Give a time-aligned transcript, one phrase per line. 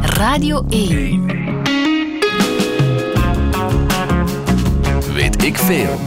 [0.00, 1.26] Radio 1.
[5.14, 6.00] Weet ik veel.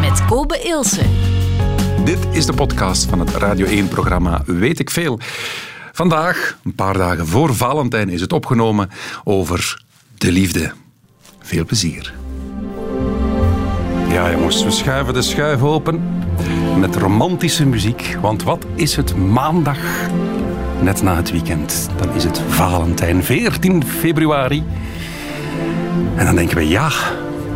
[0.00, 1.02] Met Kobe Ilse.
[2.04, 5.18] Dit is de podcast van het Radio 1-programma Weet ik veel.
[5.92, 8.90] Vandaag, een paar dagen voor Valentijn, is het opgenomen
[9.24, 9.82] over
[10.18, 10.72] de liefde.
[11.40, 12.14] Veel plezier.
[14.08, 16.02] Ja, jongens, we schuiven de schuif open
[16.78, 18.16] met romantische muziek.
[18.20, 19.78] Want wat is het maandag?
[20.82, 21.88] Net na het weekend.
[21.96, 24.64] Dan is het Valentijn, 14 februari.
[26.14, 26.90] En dan denken we, ja,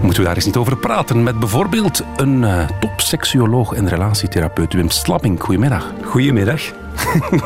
[0.00, 4.90] moeten we daar eens niet over praten met bijvoorbeeld een uh, topseksuoloog en relatietherapeut, Wim
[4.90, 5.40] Slapping.
[5.40, 5.92] Goedemiddag.
[6.02, 6.60] Goedemiddag.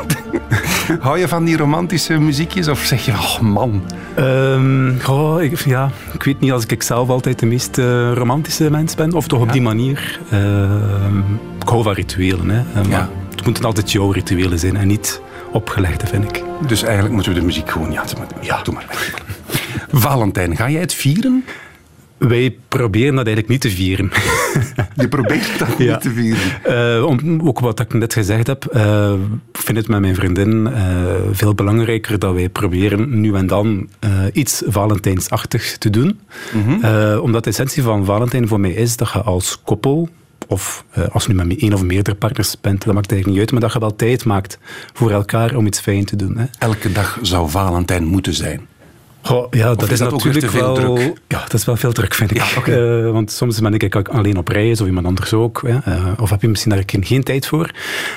[0.99, 3.83] Hou je van die romantische muziekjes of zeg je, oh man?
[4.19, 8.71] Um, oh, ik, ja, ik weet niet als ik zelf altijd de meest uh, romantische
[8.71, 10.19] mens ben, of toch op die manier.
[10.33, 10.39] Uh,
[11.61, 12.81] ik hou van rituelen, hè.
[12.81, 13.09] Uh, ja.
[13.29, 16.43] het moeten altijd jouw rituelen zijn en niet opgelegde, vind ik.
[16.67, 17.91] Dus eigenlijk moeten we de muziek gewoon...
[17.91, 18.03] Ja,
[18.41, 18.61] ja.
[18.61, 18.85] doe maar.
[19.91, 21.43] Valentijn, ga jij het vieren?
[22.17, 24.11] Wij proberen dat eigenlijk niet te vieren.
[24.95, 26.97] Je probeert dat niet te vieren?
[26.97, 29.13] Uh, om, ook wat ik net gezegd heb, uh,
[29.51, 30.75] ik vind het met mijn vriendin uh,
[31.31, 33.89] veel belangrijker dat wij proberen nu en dan
[34.33, 36.19] iets Valentijnsachtigs te doen.
[36.51, 37.19] Mm -hmm.
[37.19, 40.09] omdat de essentie van Valentijn voor mij is dat je als koppel
[40.47, 43.51] of als je nu met één of meerdere partners bent, dat maakt eigenlijk niet uit,
[43.51, 44.57] maar dat je wel tijd maakt
[44.93, 46.37] voor elkaar om iets fijn te doen.
[46.37, 46.45] Hè.
[46.59, 48.67] Elke dag zou Valentijn moeten zijn.
[49.29, 50.73] Oh, ja, dat is, dat natuurlijk wel.
[50.73, 51.13] Druk?
[51.27, 52.37] Ja, dat is wel veel druk, vind ik.
[52.37, 53.03] Ja, okay.
[53.03, 55.61] uh, want soms ben ik alleen op reis of iemand anders ook.
[55.61, 57.71] Uh, of heb je misschien daar geen, geen tijd voor.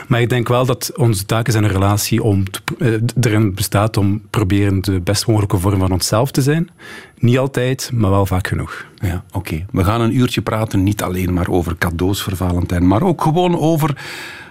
[0.08, 3.54] Maar ik denk wel dat onze taak is in een relatie om te, uh, erin
[3.54, 6.70] bestaat om proberen de best mogelijke vorm van onszelf te zijn.
[7.18, 8.86] Niet altijd, maar wel vaak genoeg.
[8.94, 9.64] Ja, oké.
[9.70, 13.58] We gaan een uurtje praten, niet alleen maar over cadeaus voor Valentijn, maar ook gewoon
[13.58, 13.96] over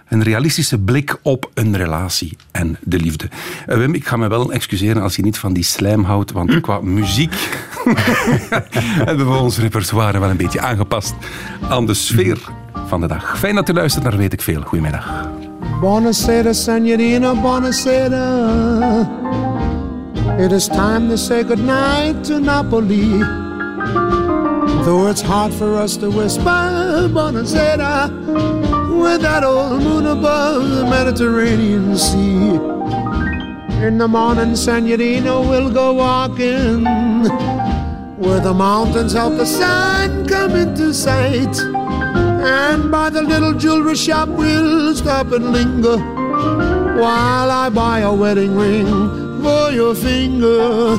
[0.08, 3.30] een realistische blik op een relatie en de liefde.
[3.68, 6.54] Uh, Wim, ik ga me wel excuseren als je niet van die slijm houdt, want
[6.54, 6.62] hm?
[6.62, 7.34] qua muziek
[9.08, 11.14] hebben we ons repertoire wel een beetje aangepast
[11.70, 12.38] aan de sfeer
[12.88, 13.38] van de dag.
[13.40, 14.62] Fijn dat u luistert naar Weet ik Veel.
[14.62, 15.30] Goedemiddag.
[15.80, 18.22] Buonasera, signorina, buonasera.
[20.38, 23.20] It is time to say goodnight to Napoli.
[24.84, 28.10] Though it's hard for us to whisper, buonasera.
[29.00, 32.60] With that old moon above the Mediterranean Sea.
[33.86, 36.86] In the morning, Senorita will go walking
[38.18, 41.58] where the mountains help the sun come into sight.
[41.60, 45.98] And by the little jewelry shop, we'll stop and linger
[47.02, 48.88] while I buy a wedding ring
[49.44, 50.94] for your finger.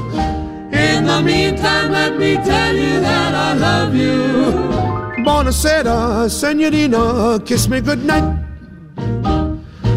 [0.73, 4.84] In the meantime, let me tell you that I love you.
[5.25, 8.25] Buonasera, senorina, kiss me goodnight.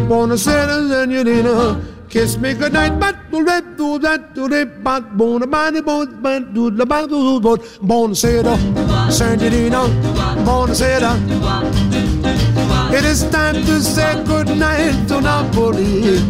[0.08, 2.98] Buonasera, senorina, kiss me goodnight.
[2.98, 7.40] But do that, do that, do that, but bona body, bona do la ba do
[7.40, 8.56] do Buonasera,
[9.12, 9.84] senorina,
[10.46, 11.12] buonasera.
[12.90, 16.20] It is time to say goodnight to Napoli.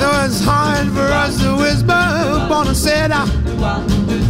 [0.00, 2.02] Though it's hard for us to whisper,
[2.50, 3.24] Buonasera,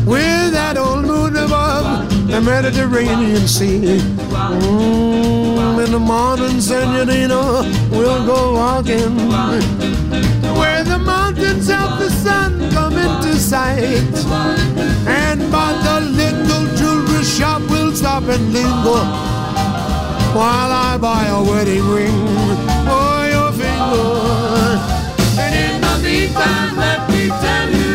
[0.09, 4.01] with that old moon above the Mediterranean Sea.
[4.33, 7.43] Mm, in the morning, Senorita,
[7.91, 9.15] we'll go walking
[10.59, 14.15] where the mountains help the sun come into sight.
[15.07, 19.05] And by the little jewelry shop, we'll stop and linger
[20.39, 22.19] while I buy a wedding ring
[22.89, 24.79] for your finger.
[25.43, 27.88] And in the meantime, let me tell you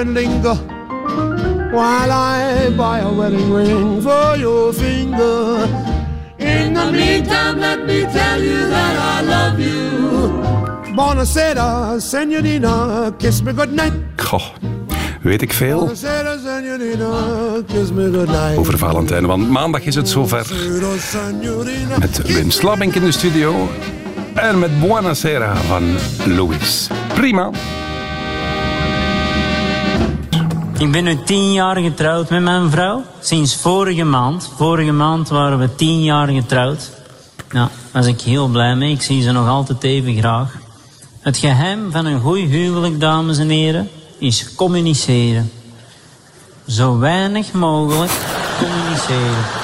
[0.00, 0.56] and linger
[1.72, 5.68] while I buy a wedding ring for your finger.
[6.38, 10.94] In the meantime, let me tell you that I love you.
[10.96, 13.92] Buonasera, senorina, kiss me goodnight.
[14.16, 14.42] Goh.
[15.22, 15.90] Weet ik veel
[18.56, 20.46] over Valentijn, want maandag is het zover.
[21.98, 23.68] Met Wim Slabbink in de studio
[24.34, 25.82] en met Buonasera van
[26.26, 26.88] Louis.
[27.14, 27.50] Prima.
[30.80, 33.04] Ik ben nu tien jaar getrouwd met mijn vrouw.
[33.20, 34.52] Sinds vorige maand.
[34.56, 36.90] Vorige maand waren we tien jaar getrouwd.
[37.36, 38.92] Ja, daar was ik heel blij mee.
[38.92, 40.54] Ik zie ze nog altijd even graag.
[41.20, 45.50] Het geheim van een goed huwelijk, dames en heren, is communiceren.
[46.66, 48.12] Zo weinig mogelijk
[48.58, 49.59] communiceren.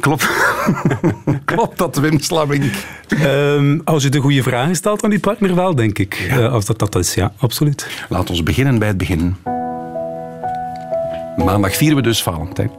[0.00, 0.28] Klopt.
[1.44, 2.72] Klopt dat, Wim Slamming?
[3.08, 6.26] Ehm, als je de goede vragen stelt aan die partner wel, denk ik.
[6.30, 7.86] Eh, als dat dat is, ja, absoluut.
[8.08, 9.36] Laten we beginnen bij het begin.
[11.36, 12.70] Maandag vieren we dus Valentijn.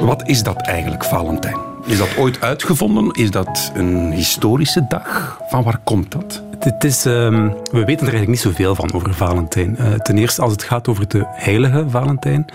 [0.00, 1.75] Wat is dat eigenlijk, Valentijn?
[1.86, 3.10] Is dat ooit uitgevonden?
[3.10, 5.40] Is dat een historische dag?
[5.48, 6.42] Van waar komt dat?
[6.58, 9.76] Het is, ehm, we weten er eigenlijk niet zoveel van over Valentijn.
[9.76, 12.46] Eh, ten eerste, als het gaat over de heilige Valentijn,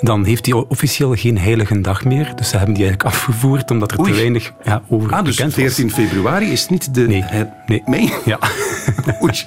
[0.00, 2.32] dan heeft hij officieel geen heilige dag meer.
[2.36, 4.10] Dus ze hebben die eigenlijk afgevoerd, omdat er Oei.
[4.10, 5.74] te weinig ja, over Ah, dus bekend was.
[5.74, 7.06] 14 februari is niet de...
[7.06, 7.24] Nee.
[7.66, 7.82] Nee.
[7.86, 8.12] Nee?
[8.24, 8.38] Ja.
[9.22, 9.44] Oei.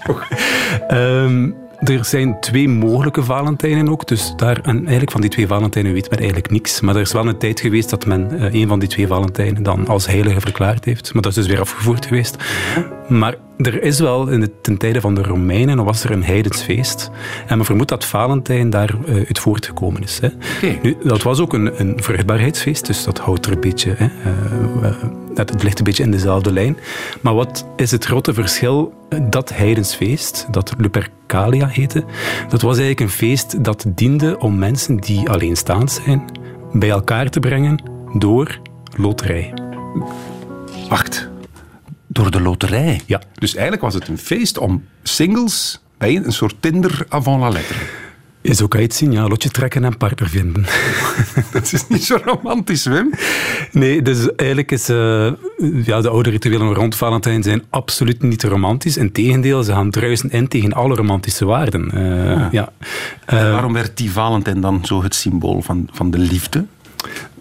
[1.80, 4.08] Er zijn twee mogelijke Valentijnen ook.
[4.08, 6.82] Dus daar, en eigenlijk van die twee Valentijnen weten men eigenlijk niks.
[6.82, 9.64] Maar er is wel een tijd geweest dat men eh, een van die twee Valentijnen
[9.64, 11.14] dan als heilige verklaard heeft.
[11.14, 12.36] Maar dat is dus weer afgevoerd geweest.
[13.08, 16.62] Maar er is wel, in de, ten tijde van de Romeinen, was er een heidens
[16.62, 17.10] feest.
[17.48, 20.20] En men vermoedt dat Valentijn daar eh, uit voortgekomen is.
[20.20, 20.30] Hè.
[20.82, 23.94] Nu, dat was ook een, een vruchtbaarheidsfeest, dus dat houdt er een beetje...
[23.98, 24.96] Hè, eh,
[25.34, 26.78] dat, het ligt een beetje in dezelfde lijn.
[27.22, 28.94] Maar wat is het grote verschil?
[29.30, 32.04] Dat heidensfeest, dat Lupercalia heette,
[32.50, 36.26] dat was eigenlijk een feest dat diende om mensen die alleenstaand zijn
[36.74, 37.84] bij elkaar te brengen
[38.14, 38.60] door
[38.96, 39.54] loterij.
[40.90, 41.30] Wacht.
[42.18, 43.02] Door de loterij?
[43.06, 43.22] Ja.
[43.34, 47.76] Dus eigenlijk was het een feest om singles bij een, soort Tinder avant la lettre.
[48.44, 49.28] Zo kan je het zien, ja.
[49.28, 50.66] Lotje trekken en partner vinden.
[51.54, 53.14] Dat is niet zo romantisch, Wim.
[53.72, 55.32] Nee, dus eigenlijk is uh,
[55.84, 58.98] ja, de oude rituelen rond Valentijn zijn absoluut niet romantisch.
[58.98, 61.92] Integendeel, ze gaan druisen in tegen alle romantische waarden.
[61.94, 62.52] Uh, Ah.
[62.52, 62.70] ja.
[63.26, 66.66] En Uh, waarom werd die Valentijn dan zo het symbool van, van de liefde?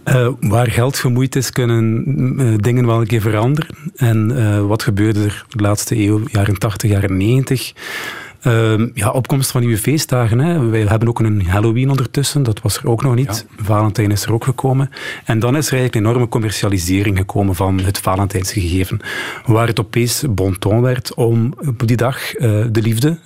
[0.08, 2.04] Uh, waar geld gemoeid is, kunnen
[2.40, 3.76] uh, dingen wel een keer veranderen.
[3.96, 7.72] En uh, wat gebeurde er de laatste eeuw, jaren 80, jaren 90?
[8.42, 10.38] Uh, ja, opkomst van nieuwe feestdagen.
[10.38, 10.68] Hè.
[10.68, 13.46] Wij hebben ook een Halloween ondertussen, dat was er ook nog niet.
[13.56, 13.64] Ja.
[13.64, 14.90] Valentijn is er ook gekomen.
[15.24, 19.00] En dan is er eigenlijk een enorme commercialisering gekomen van het Valentijnsgegeven.
[19.46, 22.30] Waar het opeens bon ton werd om op die dag
[22.70, 23.18] de liefde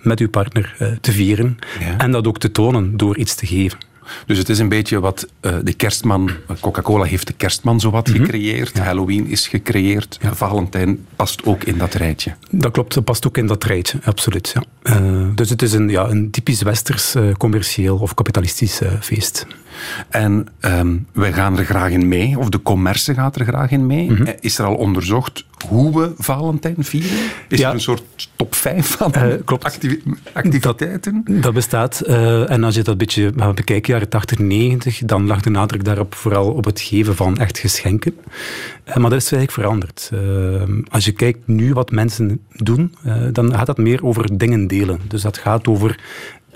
[0.00, 1.58] met uw partner te vieren.
[1.80, 1.98] Ja.
[1.98, 3.78] En dat ook te tonen door iets te geven.
[4.26, 6.30] Dus het is een beetje wat uh, de kerstman...
[6.60, 8.24] Coca-Cola heeft de kerstman zowat mm -hmm.
[8.24, 8.76] gecreëerd.
[8.76, 8.82] Ja.
[8.82, 10.18] Halloween is gecreëerd.
[10.20, 10.34] Ja.
[10.34, 12.34] Valentijn past ook in dat rijtje.
[12.50, 14.54] Dat klopt, dat past ook in dat rijtje, absoluut.
[14.54, 15.00] Ja.
[15.00, 19.46] Uh, dus het is een, ja, een typisch westers uh, commercieel of kapitalistisch feest.
[20.08, 23.86] En um, wij gaan er graag in mee, of de commerce gaat er graag in
[23.86, 24.06] mee.
[24.06, 24.34] -hmm.
[24.40, 27.18] Is er al onderzocht hoe we Valentijn vieren?
[27.48, 27.68] Is ja.
[27.68, 28.02] er een soort
[28.36, 29.12] top 5 van
[29.62, 31.22] activi activiteiten?
[31.24, 32.02] Dat, dat bestaat.
[32.06, 35.84] Uh, en als je dat een beetje bekijkt, jaren 80, 90, dan lag de nadruk
[35.84, 38.14] daarop vooral op het geven van echt geschenken.
[38.88, 40.10] Uh, maar dat is eigenlijk veranderd.
[40.88, 42.94] Als je kijkt nu wat mensen doen,
[43.32, 45.00] dan gaat dat meer over dingen delen.
[45.08, 45.98] Dus dat gaat over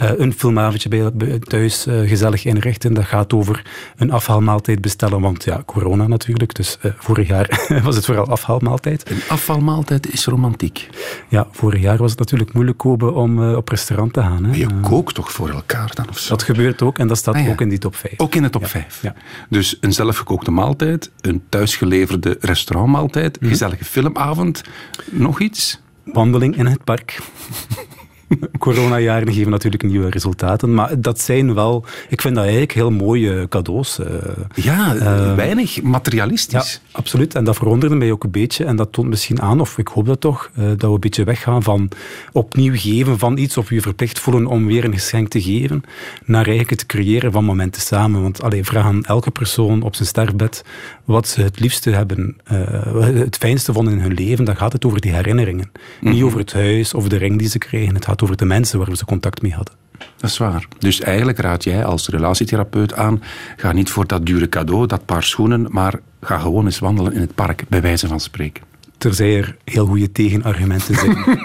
[0.02, 2.94] uh, een filmavondje bij, thuis uh, gezellig inrichten.
[2.94, 3.64] Dat gaat over
[3.96, 6.54] een afhaalmaaltijd bestellen, want ja, corona natuurlijk.
[6.54, 9.10] Dus uh, vorig jaar was het vooral afhaalmaaltijd.
[9.10, 10.88] Een afhaalmaaltijd is romantiek.
[11.28, 14.44] Ja, vorig jaar was het natuurlijk moeilijk komen om op restaurant te gaan.
[14.44, 14.48] Hè.
[14.48, 16.08] Maar je kookt toch voor elkaar dan?
[16.08, 16.28] Of zo?
[16.28, 17.50] Dat gebeurt ook en dat staat ah, ja.
[17.50, 18.14] ook in die top 5.
[18.16, 18.68] Ook in de top ja.
[18.68, 19.02] 5.
[19.02, 19.14] Ja.
[19.48, 23.48] Dus een zelfgekookte maaltijd, een thuisgeleverde restaurantmaaltijd, mm -hmm.
[23.48, 24.62] gezellige filmavond,
[25.10, 25.80] nog iets?
[26.04, 27.18] Wandeling in het park.
[28.58, 33.48] Coronajaren geven natuurlijk nieuwe resultaten, maar dat zijn wel, ik vind dat eigenlijk heel mooie
[33.48, 33.98] cadeaus.
[33.98, 34.06] Uh,
[34.54, 36.72] ja, uh, weinig materialistisch.
[36.72, 37.34] Ja, absoluut.
[37.34, 38.64] En dat verwonderde mij ook een beetje.
[38.64, 41.24] En dat toont misschien aan, of ik hoop dat toch, uh, dat we een beetje
[41.24, 41.88] weggaan van
[42.32, 45.82] opnieuw geven van iets of je verplicht voelen om weer een geschenk te geven,
[46.24, 48.22] naar eigenlijk het creëren van momenten samen.
[48.22, 50.64] Want allee, vraag aan elke persoon op zijn sterfbed
[51.10, 52.36] wat ze het liefste hebben,
[53.14, 55.70] het fijnste vonden in hun leven, dan gaat het over die herinneringen.
[55.72, 56.10] Mm -hmm.
[56.10, 57.94] Niet over het huis of de ring die ze kregen.
[57.94, 59.74] Het gaat over de mensen waar ze contact mee hadden.
[60.16, 60.66] Dat is waar.
[60.78, 63.22] Dus eigenlijk raad jij als relatietherapeut aan,
[63.56, 67.20] ga niet voor dat dure cadeau, dat paar schoenen, maar ga gewoon eens wandelen in
[67.20, 68.62] het park, bij wijze van spreken.
[68.98, 71.16] Terzij er heel goede tegenargumenten zijn.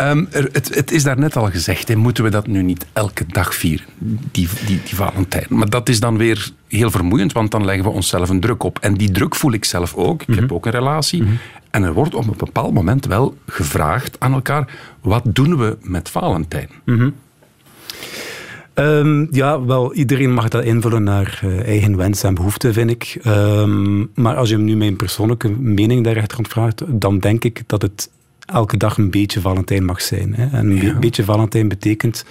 [0.00, 2.86] Um, er, het, het, is daar net al gezegd, hè, moeten we dat nu niet
[2.92, 5.46] elke dag vieren, die, die, die Valentijn.
[5.48, 8.78] Maar dat is dan weer heel vermoeiend, want dan leggen we onszelf een druk op.
[8.80, 10.22] En die druk voel ik zelf ook.
[10.22, 10.42] Ik mm -hmm.
[10.42, 11.22] heb ook een relatie.
[11.22, 11.38] Mm -hmm.
[11.70, 16.10] En er wordt op een bepaald moment wel gevraagd aan elkaar, wat doen we met
[16.10, 16.68] Valentijn?
[16.84, 17.14] Mm -hmm.
[18.74, 23.18] Um, ja, wel, iedereen mag dat invullen naar uh, eigen wens en behoeften, vind ik.
[23.26, 27.62] Um, maar als je nu mijn persoonlijke mening daar echt rond vraagt, dan denk ik
[27.66, 28.10] dat het
[28.52, 30.34] elke dag een beetje Valentijn mag zijn.
[30.34, 30.58] Hè.
[30.58, 32.24] En een be- beetje Valentijn betekent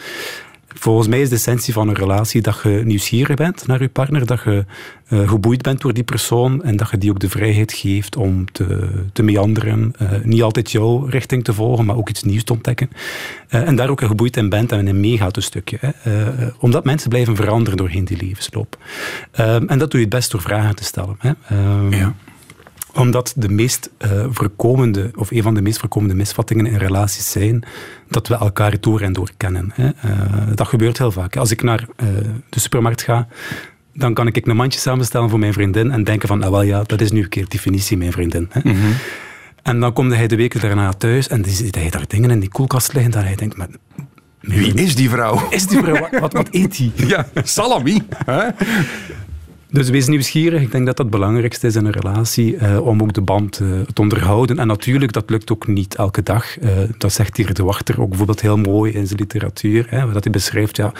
[0.80, 4.26] Volgens mij is de essentie van een relatie dat je nieuwsgierig bent naar je partner,
[4.26, 4.66] dat je
[5.10, 8.52] uh, geboeid bent door die persoon en dat je die ook de vrijheid geeft om
[8.52, 9.94] te, te meanderen.
[10.02, 12.90] Uh, niet altijd jouw richting te volgen, maar ook iets nieuws te ontdekken.
[13.50, 15.78] Uh, en daar ook geboeid in bent en in meegaat een stukje.
[15.82, 15.92] Hè.
[16.60, 18.78] omdat mensen blijven veranderen doorheen die levensloop.
[19.32, 21.16] en dat doe je het best door vragen te stellen.
[21.20, 21.32] Hè.
[21.98, 22.16] Ja
[22.98, 27.64] omdat de meest uh, voorkomende, of een van de meest voorkomende misvattingen in relaties zijn
[28.10, 29.72] dat we elkaar door en door kennen.
[29.74, 29.86] Hè.
[29.86, 30.22] Uh,
[30.56, 31.38] dat gebeurt heel vaak.
[31.38, 32.08] Als ik naar uh,
[32.50, 33.28] de supermarkt ga,
[33.94, 36.84] dan kan ik een mandje samenstellen voor mijn vriendin en denken van, nou wel ja,
[36.84, 38.48] dat is nu een keer definitie mijn vriendin.
[38.52, 38.60] Hè.
[38.64, 38.94] Mm -hmm.
[39.64, 42.40] En dan komt hij de weken daarna thuis en dan ziet hij daar dingen in
[42.40, 43.68] die koelkast liggen dat hij denkt, maar
[44.40, 45.48] wie is die vrouw?
[45.50, 46.20] Is die vrouw?
[46.20, 46.92] Wat, wat eet hij?
[47.08, 48.02] Ja, salami.
[48.26, 48.48] Hè?
[49.70, 50.62] Dus wees nieuwsgierig.
[50.62, 53.60] Ik denk dat dat het belangrijkste is in een relatie, uh, om ook de band
[53.60, 54.60] uh, te onderhouden.
[54.60, 56.62] En natuurlijk, dat lukt ook niet elke dag.
[56.62, 59.86] Uh, dat zegt hier de wachter ook bijvoorbeeld heel mooi in zijn literatuur.
[59.90, 60.92] Hè, dat hij beschrijft, ja, een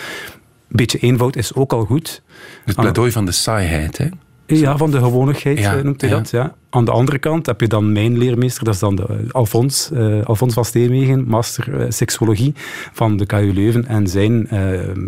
[0.68, 2.22] beetje eenvoud is ook al goed.
[2.66, 4.08] Het pleidooi van de saaiheid, hè?
[4.46, 6.16] Ja, van de gewonigheid ja, noemt hij ja.
[6.16, 6.30] dat.
[6.30, 6.56] Ja.
[6.70, 10.26] Aan de andere kant heb je dan mijn leermeester, dat is dan de Alfons, uh,
[10.26, 12.54] Alfons van Steenwegen, master uh, seksologie
[12.94, 13.88] van de KU Leuven.
[13.88, 14.50] En zijn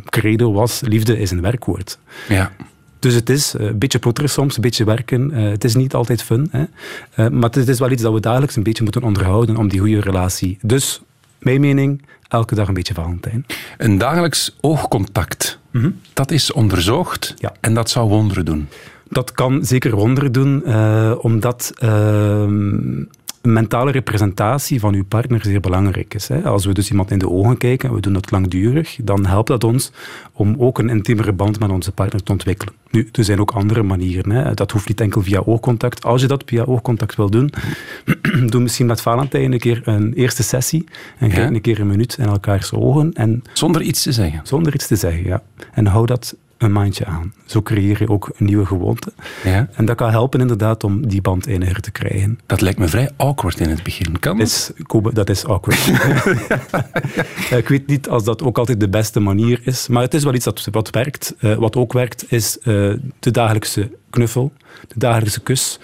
[0.06, 2.00] credo was, liefde is een werkwoord.
[2.28, 2.51] Ja.
[3.00, 5.32] Dus het is een beetje ploeteren soms, een beetje werken.
[5.34, 6.48] Uh, het is niet altijd fun.
[6.51, 6.63] Hè.
[7.15, 9.79] Uh, maar het is wel iets dat we dagelijks een beetje moeten onderhouden om die
[9.79, 10.58] goede relatie.
[10.62, 11.01] Dus,
[11.39, 13.46] mijn mening, elke dag een beetje Valentijn.
[13.77, 16.00] Een dagelijks oogcontact, mm -hmm.
[16.13, 17.53] dat is onderzocht ja.
[17.60, 18.68] en dat zou wonderen doen.
[19.10, 21.72] Dat kan zeker wonderen doen, uh, omdat
[23.41, 26.27] mentale representatie van uw partner zeer belangrijk is.
[26.27, 26.41] Hè.
[26.43, 29.48] Als we dus iemand in de ogen kijken en we doen dat langdurig, dan helpt
[29.48, 29.91] dat ons
[30.34, 32.74] om ook een intiemere band met onze partner te ontwikkelen.
[32.91, 34.31] Nu, er zijn ook andere manieren.
[34.31, 34.53] Hè.
[34.53, 36.03] Dat hoeft niet enkel via oogcontact.
[36.03, 37.51] Als je dat via oogcontact wil doen,
[38.50, 40.84] doe misschien met Valentijn een keer een eerste sessie
[41.17, 41.55] en kijk Ja.
[41.55, 44.39] een keer een minuut in elkaars ogen en Zonder iets te zeggen.
[44.43, 45.24] zonder iets te zeggen.
[45.24, 45.41] Ja.
[45.74, 47.34] En hou dat een maandje aan.
[47.46, 49.12] Zo creëer je ook een nieuwe gewoonte.
[49.44, 49.70] Ja.
[49.74, 52.39] En dat kan helpen inderdaad om die band inniger te krijgen.
[52.46, 54.20] Dat lijkt me vrij awkward in het begin.
[54.20, 54.48] Kan dat?
[54.48, 55.88] is, Kobe, dat is awkward.
[57.60, 60.34] Ik weet niet als dat ook altijd de beste manier is, maar het is wel
[60.34, 61.36] iets dat wat werkt.
[61.39, 62.63] Uh, wat ook werkt, is uh,
[63.20, 64.54] de dagelijkse knuffel,
[64.88, 65.80] de dagelijkse kus.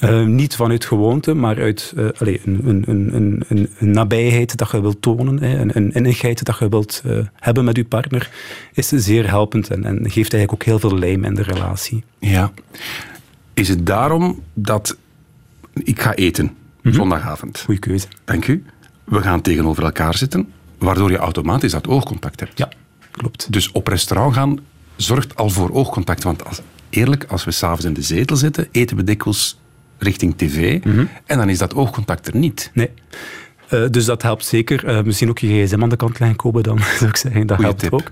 [0.00, 4.80] Uh, niet vanuit gewoonte, maar uit allez, een, een, een, een, een nabijheid dat je
[4.80, 7.02] wilt tonen, hè, een, een innigheid dat je wilt
[7.34, 8.30] hebben met je partner,
[8.72, 12.04] is zeer helpend en, en geeft eigenlijk ook heel veel lijm in de relatie.
[12.18, 12.52] Ja.
[13.54, 14.96] Is het daarom dat
[15.72, 16.92] ik ga eten mm -hmm.
[16.92, 17.60] zondagavond?
[17.60, 18.06] Goeie keuze.
[18.24, 18.64] Dank u.
[19.04, 22.58] We gaan tegenover elkaar zitten, waardoor je automatisch dat oogcontact hebt.
[22.58, 22.68] Ja,
[23.10, 23.52] klopt.
[23.52, 24.58] Dus op restaurant gaan
[24.96, 26.22] zorgt al voor oogcontact.
[26.22, 29.58] Want als, eerlijk, als we s'avonds in de zetel zitten, eten we dikwijls
[29.98, 30.84] richting tv.
[30.84, 31.08] Mm -hmm.
[31.26, 32.70] En dan is dat oogcontact er niet.
[32.74, 32.90] Nee.
[33.72, 34.88] Uh, dus dat helpt zeker.
[34.88, 37.46] Uh, misschien ook je gsm aan de kant leggen, Kobe, dan zou ik zeggen.
[37.46, 37.92] Dat Goeie helpt tip.
[37.92, 38.10] ook.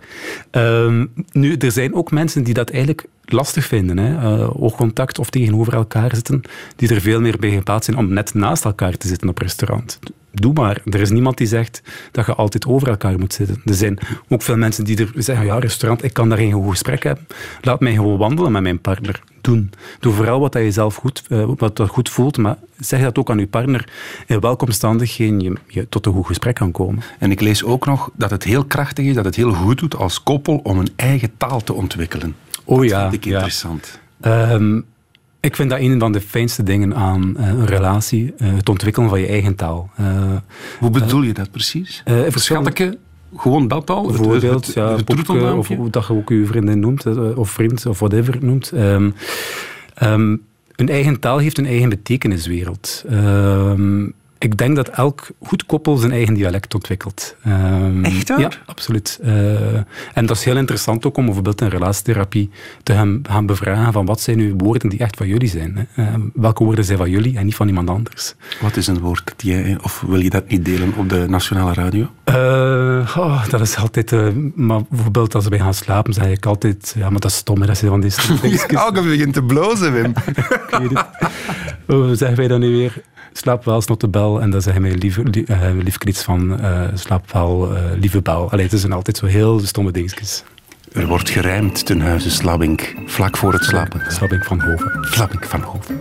[0.52, 3.98] Uh, nu, er zijn ook mensen die dat eigenlijk lastig vinden.
[3.98, 4.38] Hè?
[4.38, 6.42] Uh, oogcontact of tegenover elkaar zitten,
[6.76, 9.98] die er veel meer bij gebaat zijn om net naast elkaar te zitten op restaurant.
[10.40, 10.82] Doe maar.
[10.84, 13.60] Er is niemand die zegt dat je altijd over elkaar moet zitten.
[13.64, 16.70] Er zijn ook veel mensen die er zeggen, ja, restaurant, ik kan daar geen goed
[16.70, 17.26] gesprek hebben.
[17.60, 19.22] Laat mij gewoon wandelen met mijn partner.
[19.40, 19.70] Doen.
[20.00, 23.30] Doe vooral wat je zelf goed, uh, wat dat goed voelt, maar zeg dat ook
[23.30, 23.88] aan je partner.
[24.26, 27.02] In welke omstandigheden je tot een goed gesprek kan komen.
[27.18, 29.96] En ik lees ook nog dat het heel krachtig is, dat het heel goed doet
[29.96, 32.36] als koppel om een eigen taal te ontwikkelen.
[32.68, 33.10] Oh dat ja.
[33.10, 34.00] vind ik interessant.
[34.20, 34.52] Ja.
[34.52, 34.84] Um,
[35.40, 39.08] ik vind dat een van de fijnste dingen aan uh, een relatie, uh, het ontwikkelen
[39.08, 39.90] van je eigen taal.
[40.00, 40.06] Uh,
[40.78, 42.02] Hoe bedoel je dat precies?
[42.28, 42.98] Verschatteke,
[43.36, 44.06] gewoon beltaal?
[44.06, 47.06] Bijvoorbeeld, het, ja, het boeken, of hoe dat je ook je vriendin noemt,
[47.36, 48.72] of vriend, of whatever het noemt.
[48.72, 49.14] Um,
[50.02, 50.42] um,
[50.76, 53.04] een eigen taal heeft een eigen betekeniswereld.
[54.46, 57.36] Ik denk dat elk goed koppel zijn eigen dialect ontwikkelt.
[57.46, 58.40] Um, Echt waar?
[58.40, 59.18] Ja, absoluut.
[59.24, 59.74] Uh,
[60.14, 62.50] en dat is heel interessant ook om bijvoorbeeld in relatietherapie
[62.82, 65.88] te gaan, gaan bevragen van wat zijn uw woorden die echt van jullie zijn.
[65.92, 66.02] Hè?
[66.02, 68.34] Uh, welke woorden zijn van jullie en niet van iemand anders.
[68.60, 71.72] Wat is een woord dat jij, of wil je dat niet delen op de nationale
[71.72, 72.08] radio?
[72.24, 74.12] Uh, oh, dat is altijd,
[74.54, 77.66] maar bijvoorbeeld als wij gaan slapen zeg ik altijd, ja maar dat is stom, hè,
[77.66, 78.12] dat zijn van die
[78.68, 80.12] Ja, ik begin te blozen, Wim.
[80.36, 81.06] ik weet het.
[81.86, 83.02] Hoe zeggen wij dan nu weer?
[83.32, 84.40] Slaap wel, snotte bel.
[84.40, 85.58] En dan zeggen wij lief, lief, uh,
[85.98, 88.50] lief van uh, slaap wel, uh, lieve bel.
[88.50, 90.42] Allee, het zijn altijd zo heel stomme dingetjes.
[90.92, 94.00] Er wordt gerijmd ten huize Slabink, vlak voor het slapen.
[94.08, 95.06] Slabink van Hoven.
[95.10, 96.00] Slabink van Hoven.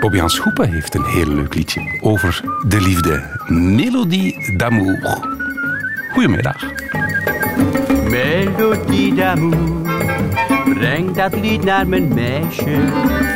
[0.00, 3.22] Bobby Schoepen heeft een heel leuk liedje over de liefde.
[3.48, 5.28] Melodie d'amour.
[6.12, 6.64] Goedemiddag.
[8.08, 9.76] Melodie d'amour,
[10.64, 12.80] breng dat lied naar mijn meisje.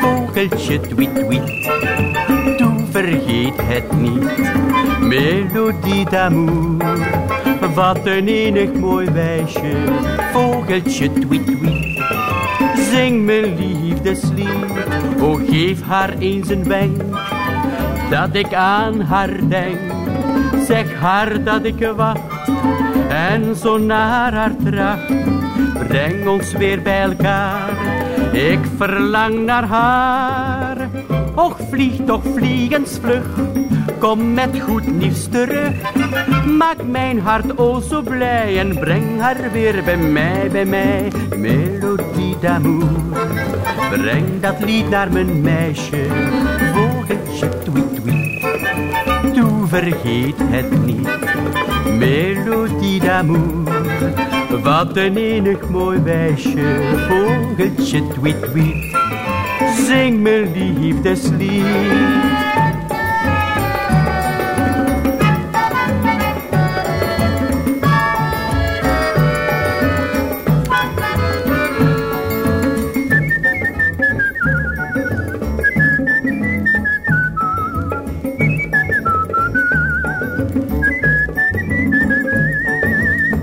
[0.00, 2.25] Vogeltje tweet tweet
[2.96, 4.50] vergeet het niet.
[5.00, 6.76] Melodie d'amour,
[7.74, 9.74] wat een enig mooi wijsje.
[10.32, 11.50] Vogeltje tweet
[12.90, 14.64] zing mijn liefdeslied.
[15.20, 17.02] O geef haar eens een wenk,
[18.10, 19.78] dat ik aan haar denk.
[20.66, 22.50] Zeg haar dat ik wacht
[23.08, 25.12] en zo naar haar tracht.
[25.88, 27.70] Breng ons weer bij elkaar,
[28.32, 31.25] ik verlang naar haar.
[31.36, 33.26] Och, vlieg toch vliegensvlug,
[33.98, 35.74] kom met goed nieuws terug.
[36.56, 41.12] Maak mijn hart o zo blij en breng haar weer bij mij, bij mij.
[41.36, 42.88] Melodie d'amour,
[43.90, 46.06] breng dat lied naar mijn meisje.
[46.72, 51.08] Vogeltje tweet tweet, doe vergeet het niet.
[51.98, 53.64] Melodie d'amour,
[54.62, 56.80] wat een enig mooi wijsje.
[57.08, 58.95] Vogeltje tweet tweet
[59.76, 61.64] zing mijn liefdeslied.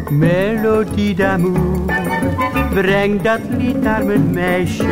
[0.10, 1.86] Melodie d'amour,
[2.74, 4.84] breng dat lied naar mijn meisje,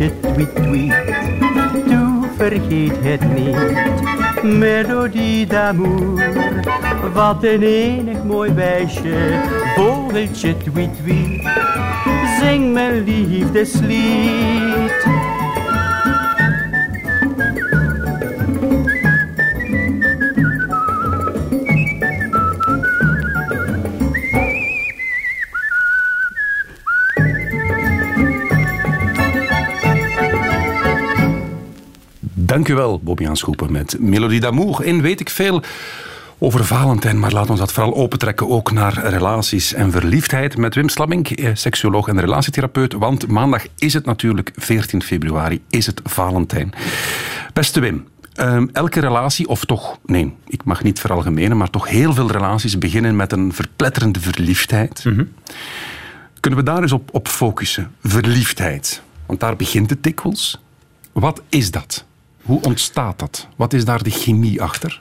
[0.00, 0.94] vogeltje tweet tweet.
[1.86, 3.56] Doe vergeet het niet,
[4.42, 6.32] melodie d'amour,
[7.12, 9.40] wat een enig mooi wijsje,
[9.76, 11.48] vogeltje tweet tweet.
[12.40, 15.19] Zing mijn liefdeslied.
[32.50, 34.80] Dank u wel, Bobby Schoepen, met Melodie d'Amour.
[34.80, 35.62] En weet ik veel
[36.38, 40.88] over Valentijn, maar laat ons dat vooral opentrekken ook naar relaties en verliefdheid met Wim
[40.88, 42.92] Slammink, eh, seksuoloog en relatietherapeut.
[42.92, 46.72] Want maandag is het natuurlijk 14 februari, is het Valentijn.
[47.52, 52.14] Beste Wim, ehm, elke relatie, of toch, nee, ik mag niet veralgemenen, maar toch heel
[52.14, 55.02] veel relaties beginnen met een verpletterende verliefdheid.
[56.40, 57.90] Kunnen we daar eens op, op focussen?
[58.02, 59.02] Verliefdheid.
[59.26, 60.60] Want daar begint het dikwijls.
[61.12, 62.08] Wat is dat?
[62.42, 63.48] Hoe ontstaat dat?
[63.56, 65.00] Wat is daar de chemie achter?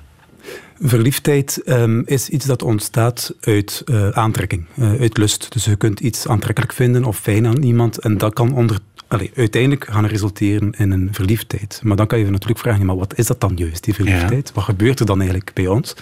[0.82, 5.52] Verliefdheid ehm, is iets dat ontstaat uit eh, aantrekking, eh, uit lust.
[5.52, 9.32] Dus je kunt iets aantrekkelijk vinden of fijn aan iemand en dat kan onder, allee,
[9.36, 11.82] uiteindelijk gaan resulteren in een verliefdheid.
[11.84, 14.52] Maar dan kan je je natuurlijk vragen, maar wat is dat dan juist, die verliefdheid?
[14.54, 15.96] Wat gebeurt er dan eigenlijk bij ons?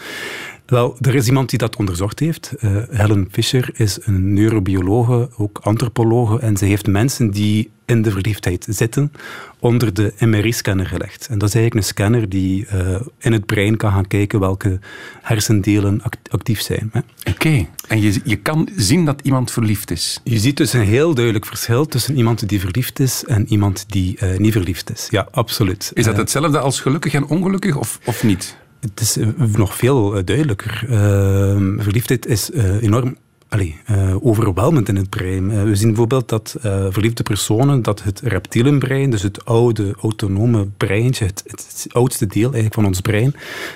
[0.67, 2.53] Wel, er is iemand die dat onderzocht heeft.
[2.59, 8.11] Eh, Helen Fisher is een neurobiologe, ook antropologe, en ze heeft mensen die in de
[8.11, 9.11] verliefdheid zitten
[9.59, 11.27] onder de MRI-scanner gelegd.
[11.27, 14.79] En dat is eigenlijk een scanner die uh, in het brein kan gaan kijken welke
[15.21, 16.91] hersendelen act actief zijn.
[16.93, 17.69] Oké, okay.
[17.87, 20.21] en je, je kan zien dat iemand verliefd is?
[20.23, 24.17] Je ziet dus een heel duidelijk verschil tussen iemand die verliefd is en iemand die
[24.23, 25.07] uh, niet verliefd is.
[25.09, 25.91] Ja, absoluut.
[25.93, 28.57] Is dat hetzelfde als gelukkig en ongelukkig of, of niet?
[28.79, 29.17] Het is
[29.55, 30.85] nog veel duidelijker.
[30.89, 33.17] Uh, verliefdheid is uh, enorm
[33.49, 35.65] allee, uh, overweldigend in het brein.
[35.65, 36.55] We zien bijvoorbeeld dat
[36.89, 42.73] verliefde personen, dat het reptielenbrein, dus het oude, autonome breintje, het, het, oudste deel eigenlijk
[42.73, 43.35] van ons brein,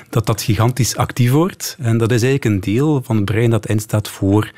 [0.10, 1.78] dat dat gigantisch actief wordt.
[1.80, 4.52] En dat is eigenlijk een deel van het brein dat instaat voor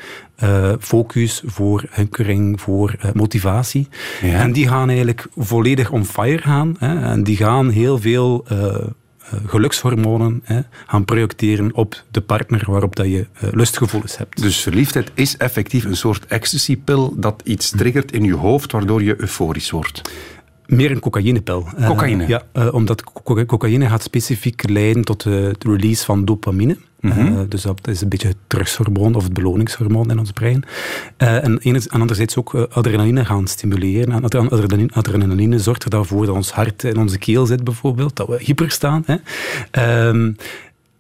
[0.80, 3.88] focus, voor hunkering, voor motivatie.
[4.22, 4.40] Ja.
[4.40, 6.76] En die gaan eigenlijk volledig on fire gaan.
[6.80, 8.46] Hè, en die gaan heel veel
[9.46, 14.42] gelukshormonen hè, gaan projecteren op de partner waarop dat je uh, lustgevoelens hebt.
[14.42, 19.22] Dus verliefdheid is effectief een soort ecstasy-pil dat iets triggert in je hoofd waardoor je
[19.22, 20.02] euforisch wordt.
[20.66, 21.68] Meer een cocaïnepil.
[21.86, 22.24] Cocaïne?
[22.24, 26.78] Uh, ja, uh, omdat co cocaïne gaat specifiek leiden tot het release van dopamine.
[27.00, 27.28] Mm -hmm.
[27.28, 30.64] uh, dus dat is een beetje het terugshormoon of het beloningshormoon in ons brein.
[31.18, 34.12] En, en anderzijds ook adrenaline gaan stimuleren.
[34.12, 38.38] En adrenaline, adrenaline zorgt ervoor dat ons hart in onze keel zit bijvoorbeeld, dat we
[38.40, 39.04] hyper staan.
[39.06, 40.08] Hè.
[40.08, 40.36] Um,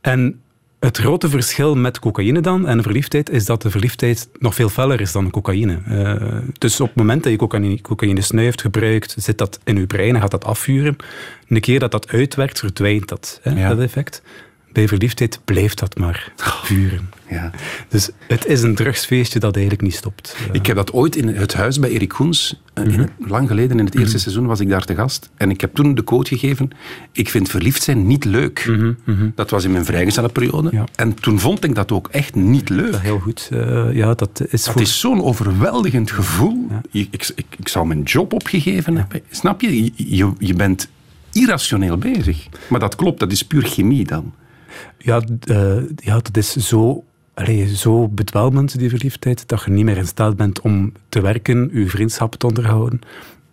[0.01, 0.41] en
[0.85, 5.01] het grote verschil met cocaïne dan en verliefdheid is dat de verliefdheid nog veel feller
[5.01, 5.79] is dan cocaïne.
[5.87, 9.87] Uh, dus op het moment dat je cocaïne, cocaïne snuift, gebruikt, zit dat in je
[9.87, 10.95] brein en gaat dat afvuren.
[11.47, 13.69] Een keer dat dat uitwerkt, verdwijnt dat, hè, ja.
[13.69, 14.21] dat effect
[14.71, 17.09] bij verliefdheid blijft dat maar vuren.
[17.33, 17.51] Ja.
[17.87, 20.35] Dus het is een drugsfeestje dat eigenlijk niet stopt.
[20.51, 23.09] Ik heb dat ooit in het huis bij Erik Koens, mm -hmm.
[23.17, 24.19] lang geleden in het eerste mm -hmm.
[24.19, 25.29] seizoen was ik daar te gast.
[25.37, 26.69] En ik heb toen de quote gegeven,
[27.11, 28.65] ik vind verliefd zijn niet leuk.
[28.67, 29.31] Mm -hmm.
[29.35, 30.69] Dat was in mijn vrijgezellenperiode.
[30.71, 30.83] Ja.
[30.95, 32.91] En toen vond ik dat ook echt niet leuk.
[32.91, 33.49] Dat heel goed.
[33.53, 34.81] Uh, ja, dat is voor...
[34.81, 36.65] is zo'n overweldigend gevoel.
[36.69, 36.81] Ja.
[36.91, 39.21] Ik, ik, ik, ik, zou mijn job opgegeven hebben.
[39.29, 39.91] Snap je?
[39.95, 40.87] Je, je bent
[41.31, 42.47] irrationeel bezig.
[42.69, 44.33] Maar dat klopt, dat is puur chemie dan.
[44.97, 49.97] Ja, uh, ja dat is zo, allee, zo bedwelmend, die verliefdheid, dat je niet meer
[49.97, 53.01] in staat bent om te werken, je vriendschap te onderhouden.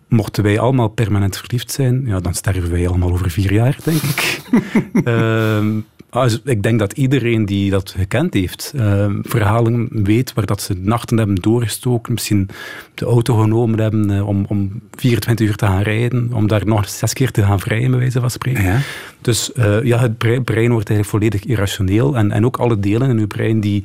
[0.07, 4.01] Mochten wij allemaal permanent verliefd zijn, ja, dan sterven wij allemaal over vier jaar, denk
[4.01, 4.41] ik.
[5.07, 5.65] uh,
[6.11, 10.73] Dus ik denk dat iedereen die dat gekend heeft, uh, verhalen weet waar dat ze
[10.77, 12.49] nachten hebben doorgestoken, misschien
[12.93, 16.89] de auto genomen hebben uh, om, om 24 uur te gaan rijden, om daar nog
[16.89, 18.63] zes keer te gaan vrijen, bij wijze van spreken.
[18.63, 18.79] Ja.
[19.21, 23.09] Dus uh, ja, het brein, brein, wordt eigenlijk volledig irrationeel en, en ook alle delen
[23.09, 23.83] in uw brein die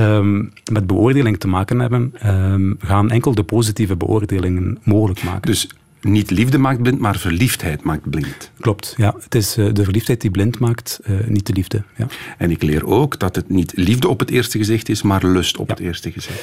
[0.00, 5.42] um, met beoordeling te maken hebben, um, gaan enkel de positieve beoordelingen mogelijk maken.
[5.42, 5.68] Dus
[6.00, 8.50] niet liefde maakt blind, maar verliefdheid maakt blind.
[8.60, 9.14] Klopt, ja.
[9.20, 11.82] Het is uh, de verliefdheid die blind maakt, uh, niet de liefde.
[11.96, 12.06] Ja.
[12.38, 15.56] En ik leer ook dat het niet liefde op het eerste gezicht is, maar lust
[15.56, 15.74] op ja.
[15.74, 16.40] het eerste gezicht.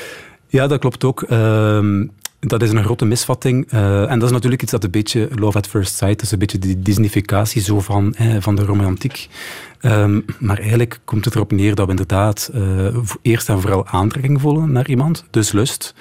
[0.48, 1.26] Ja, dat klopt ook.
[1.30, 2.02] Uh,
[2.48, 3.74] dat is een grote misvatting.
[3.74, 6.32] Uh, en dat is natuurlijk iets dat een beetje love at first sight is.
[6.32, 9.28] Een beetje die Disneyficatie zo van, eh, van de romantiek.
[9.82, 12.52] Um, maar eigenlijk komt het erop neer dat we inderdaad
[13.22, 15.26] eerst en vooral aantrekking voelen naar iemand.
[15.30, 15.94] Dus lust.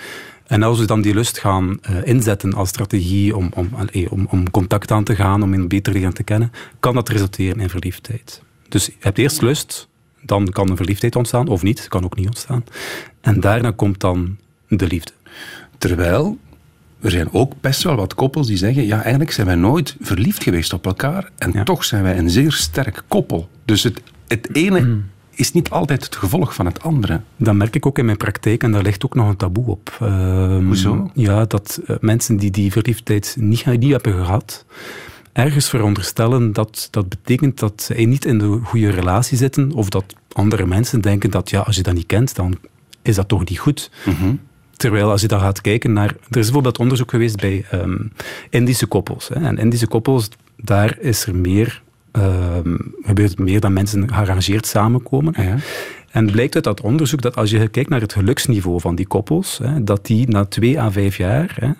[0.47, 3.71] En als we dan die lust gaan uh, inzetten als strategie om, om,
[4.09, 7.61] om, om contact aan te gaan, om een beter leren te kennen, kan dat resulteren
[7.61, 8.43] in verliefdheid.
[8.69, 9.89] Dus je hebt eerst lust,
[10.21, 12.65] dan kan een verliefdheid ontstaan, of niet, kan ook niet ontstaan.
[13.21, 14.37] En daarna komt dan
[14.69, 15.13] de liefde.
[15.83, 16.38] Terwijl
[17.01, 20.42] er zijn ook best wel wat koppels die zeggen: ja, eigenlijk zijn wij nooit verliefd
[20.42, 21.62] geweest op elkaar en ja.
[21.62, 23.49] toch zijn wij een zeer sterk koppel.
[23.64, 27.21] Dus het, het ene mm is niet altijd het gevolg van het andere.
[27.37, 29.99] Dat merk ik ook in mijn praktijk en daar ligt ook nog een taboe op.
[30.03, 31.11] Uh, Hoezo?
[31.14, 34.64] Ja, dat uh, mensen die die verliefdheid niet, niet hebben gehad,
[35.33, 40.05] ergens veronderstellen dat dat betekent dat ze niet in de goede relatie zitten of dat
[40.33, 42.59] andere mensen denken dat ja, als je dat niet kent, dan
[43.03, 43.90] is dat toch niet goed.
[44.05, 44.40] Mm -hmm.
[44.83, 46.09] Terwijl als je dan gaat kijken naar...
[46.09, 48.12] Er is bijvoorbeeld onderzoek geweest bij um,
[48.51, 49.29] Indische koppels.
[49.29, 52.25] Hè, en Indische koppels, daar is er meer uh,
[53.03, 55.35] gebeurt meer dat mensen gearrangeerd samenkomen.
[55.37, 55.57] Ja.
[56.11, 59.59] En blijkt uit dat onderzoek dat als je kijkt naar het geluksniveau van die koppels,
[59.62, 61.71] hè, dat die na twee à vijf jaar hè,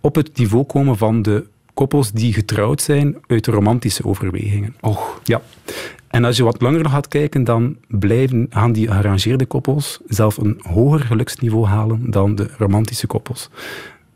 [0.00, 4.74] op het niveau komen van de koppels die getrouwd zijn uit romantische overwegingen.
[4.80, 5.20] Och.
[5.24, 5.42] Ja.
[6.08, 10.60] En als je wat langer gaat kijken, dan blijven, gaan die gearrangeerde koppels zelf een
[10.62, 13.50] hoger geluksniveau halen dan de romantische koppels.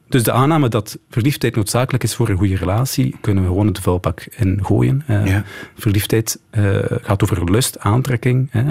[0.09, 3.79] Dus de aanname dat verliefdheid noodzakelijk is voor een goede relatie, kunnen we gewoon het
[3.79, 5.03] vuilpak in gooien.
[5.11, 5.45] Uh, ja.
[5.75, 8.65] Verliefdheid uh, gaat over lust, aantrekking, uh,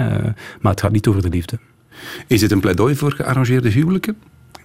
[0.60, 1.58] maar het gaat niet over de liefde.
[2.26, 4.16] Is het een pleidooi voor gearrangeerde huwelijken?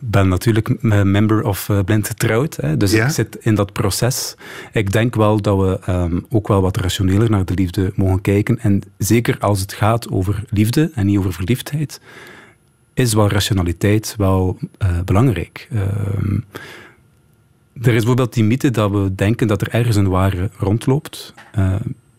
[0.03, 3.05] Ik ben natuurlijk member of Blind Getrouwd, hè, dus ja?
[3.05, 4.35] ik zit in dat proces.
[4.71, 8.59] Ik denk wel dat we um, ook wel wat rationeler naar de liefde mogen kijken.
[8.59, 12.01] En zeker als het gaat over liefde en niet over verliefdheid,
[12.93, 15.67] is wel rationaliteit wel uh, belangrijk.
[15.71, 15.81] Uh,
[17.81, 21.33] er is bijvoorbeeld die mythe dat we denken dat er ergens een ware rondloopt.
[21.57, 21.75] Uh,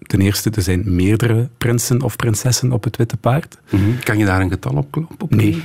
[0.06, 3.58] ten eerste, er zijn meerdere prinsen of prinsessen op het witte paard.
[3.70, 3.98] Mm -hmm.
[3.98, 5.36] Kan je daar een getal op kloppen?
[5.36, 5.62] nee.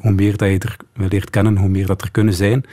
[0.00, 0.76] hoe meer dat je er
[1.08, 2.64] leert kennen, hoe meer dat er kunnen zijn.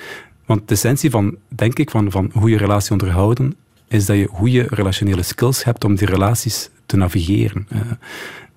[0.45, 3.55] Want de essentie van, denk ik, van, van goede relatie onderhouden,
[3.87, 7.67] is dat je goede relationele skills hebt om die relaties te navigeren.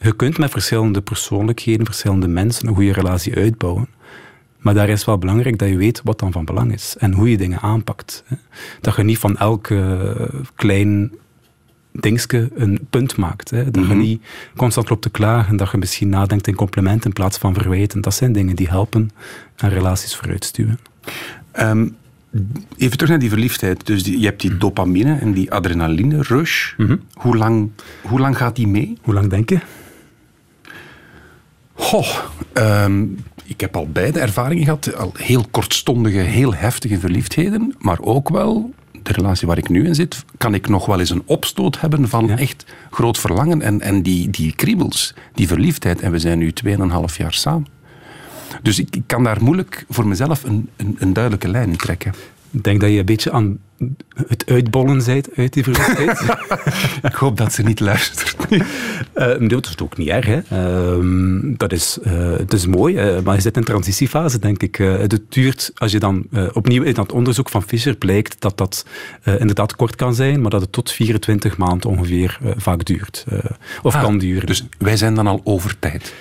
[0.00, 3.88] Je kunt met verschillende persoonlijkheden, verschillende mensen een goede relatie uitbouwen.
[4.58, 7.30] Maar daar is wel belangrijk dat je weet wat dan van belang is en hoe
[7.30, 8.24] je dingen aanpakt.
[8.80, 10.00] Dat je niet van elk uh,
[10.54, 11.12] klein
[11.92, 13.50] dingetje een punt maakt.
[13.50, 13.82] Dat mm -hmm.
[13.82, 13.98] je mhm.
[13.98, 14.22] niet
[14.56, 18.00] constant loopt te klagen, dat je misschien nadenkt in complimenten in plaats van verwijten.
[18.00, 19.10] Dat zijn dingen die helpen
[19.56, 20.78] aan relaties vooruitstuwen.
[21.60, 21.96] Um,
[22.76, 23.86] even terug naar die verliefdheid.
[23.86, 26.72] Dus die, je hebt die dopamine en die adrenaline rush.
[26.76, 27.00] Mm -hmm.
[27.12, 27.70] hoe, lang,
[28.02, 28.98] hoe lang gaat die mee?
[29.02, 29.58] Hoe lang denk je?
[31.74, 32.16] Goh,
[32.54, 34.94] um, ik heb al beide ervaringen gehad.
[34.94, 37.74] Al heel kortstondige, heel heftige verliefdheden.
[37.78, 41.10] Maar ook wel, de relatie waar ik nu in zit, kan ik nog wel eens
[41.10, 42.38] een opstoot hebben van ja.
[42.38, 43.62] echt groot verlangen.
[43.62, 46.00] En, en die, die kriebels, die verliefdheid.
[46.00, 47.66] En we zijn nu 2,5 jaar samen.
[48.62, 52.14] Dus ik, ik, kan daar moeilijk voor mezelf een, een, een duidelijke lijn trekken.
[52.50, 53.58] Ik denk dat je een beetje aan
[54.26, 56.20] het uitbollen bent uit die verliefdheid.
[57.12, 58.36] ik hoop dat ze niet luistert.
[59.14, 60.26] uh, dat is ook niet erg.
[60.26, 60.40] Hè.
[60.52, 64.76] Uh, dat, is, uh, dat is mooi, uh, maar je zit in transitiefase, denk ik.
[64.76, 68.86] het duurt, als je dan opnieuw in dat onderzoek van Fischer blijkt dat dat
[69.24, 73.24] inderdaad kort kan zijn, maar dat het tot 24 maanden ongeveer vaak duurt.
[73.82, 74.46] of ah, kan duren.
[74.46, 76.14] Dus wij zijn dan al over tijd.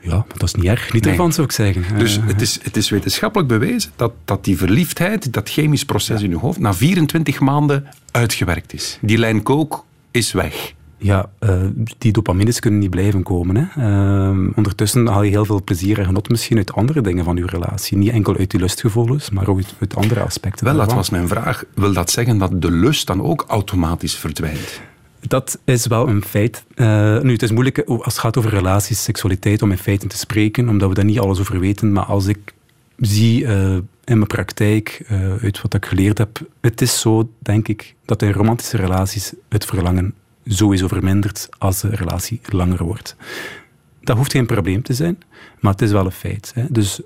[0.00, 0.92] Ja, dat is niet erg.
[0.92, 1.12] Niet nee.
[1.12, 1.98] ervan, zou ik zeggen.
[1.98, 6.18] Dus uh, het, is, het is wetenschappelijk bewezen dat, dat die verliefdheid, dat chemisch proces
[6.18, 6.24] ja.
[6.24, 8.98] in je hoofd, na 24 maanden uitgewerkt is.
[9.00, 10.74] Die lijn kook is weg.
[10.98, 11.62] ja, uh,
[11.98, 13.56] die dopamines kunnen niet blijven komen.
[13.56, 13.88] Hè.
[14.30, 17.46] Uh, ondertussen haal je heel veel plezier en genot misschien uit andere dingen van je
[17.46, 17.96] relatie.
[17.96, 20.64] Niet enkel uit die lustgevoelens, maar ook uit, uit andere aspecten.
[20.64, 21.64] Wel, dat was mijn vraag.
[21.74, 24.80] Wil dat zeggen dat de lust dan ook automatisch verdwijnt?
[25.20, 26.64] Dat is wel een feit.
[26.74, 30.18] Uh, nu, het is moeilijk als het gaat over relaties, seksualiteit, om in feiten te
[30.18, 31.92] spreken, omdat we daar niet alles over weten.
[31.92, 32.54] Maar als ik
[32.96, 37.68] zie uh, in mijn praktijk, uh, uit wat ik geleerd heb, het is zo, denk
[37.68, 43.16] ik, dat in romantische relaties het verlangen sowieso vermindert als de relatie langer wordt.
[44.00, 45.18] Dat hoeft geen probleem te zijn,
[45.60, 46.52] maar het is wel een feit.
[46.54, 46.64] Hè.
[46.68, 47.00] Dus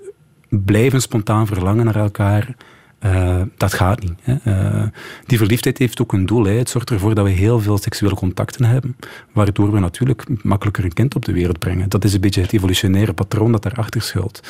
[0.49, 2.55] blijven spontaan verlangen naar elkaar,
[3.05, 4.13] uh, dat gaat niet.
[4.21, 4.35] Hè.
[4.47, 4.83] Uh,
[5.25, 6.45] die verliefdheid heeft ook een doel.
[6.45, 8.97] Het zorgt ervoor dat we heel veel seksuele contacten hebben,
[9.31, 11.89] waardoor we natuurlijk makkelijker een kind op de wereld brengen.
[11.89, 14.41] Dat is een beetje het evolutionaire patroon dat daarachter schuilt.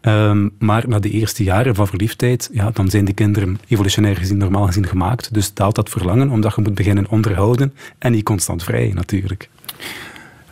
[0.00, 4.36] Um, maar na de eerste jaren van verliefdheid, ja, dan zijn de kinderen evolutionair gezien,
[4.36, 5.34] normaal gezien gemaakt.
[5.34, 9.48] Dus daalt dat verlangen, omdat je moet beginnen onderhouden en niet constant vrij natuurlijk.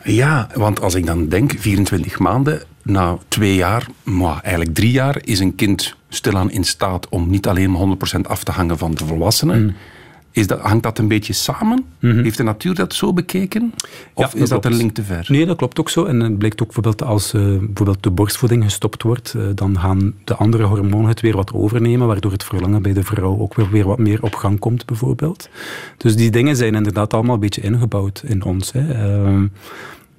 [0.03, 5.17] Ja, want als ik dan denk, 24 maanden, na twee jaar, maar eigenlijk drie jaar,
[5.21, 9.05] is een kind stilaan in staat om niet alleen 100% af te hangen van de
[9.05, 9.63] volwassenen.
[9.63, 9.73] Mm.
[10.31, 11.85] Is dat, hangt dat een beetje samen?
[11.99, 12.23] Mm -hmm.
[12.23, 13.73] Heeft de natuur dat zo bekeken?
[14.13, 15.25] Of ja, is dat een link te ver?
[15.27, 16.05] Nee, dat klopt ook zo.
[16.05, 20.13] En het blijkt ook bijvoorbeeld als uh, bijvoorbeeld de borstvoeding gestopt wordt, uh, dan gaan
[20.23, 23.69] de andere hormonen het weer wat overnemen, waardoor het verlangen bij de vrouw ook weer,
[23.69, 25.49] weer wat meer op gang komt, bijvoorbeeld.
[25.97, 28.71] Dus die dingen zijn inderdaad allemaal een beetje ingebouwd in ons.
[28.71, 29.15] Hè.
[29.25, 29.43] Uh,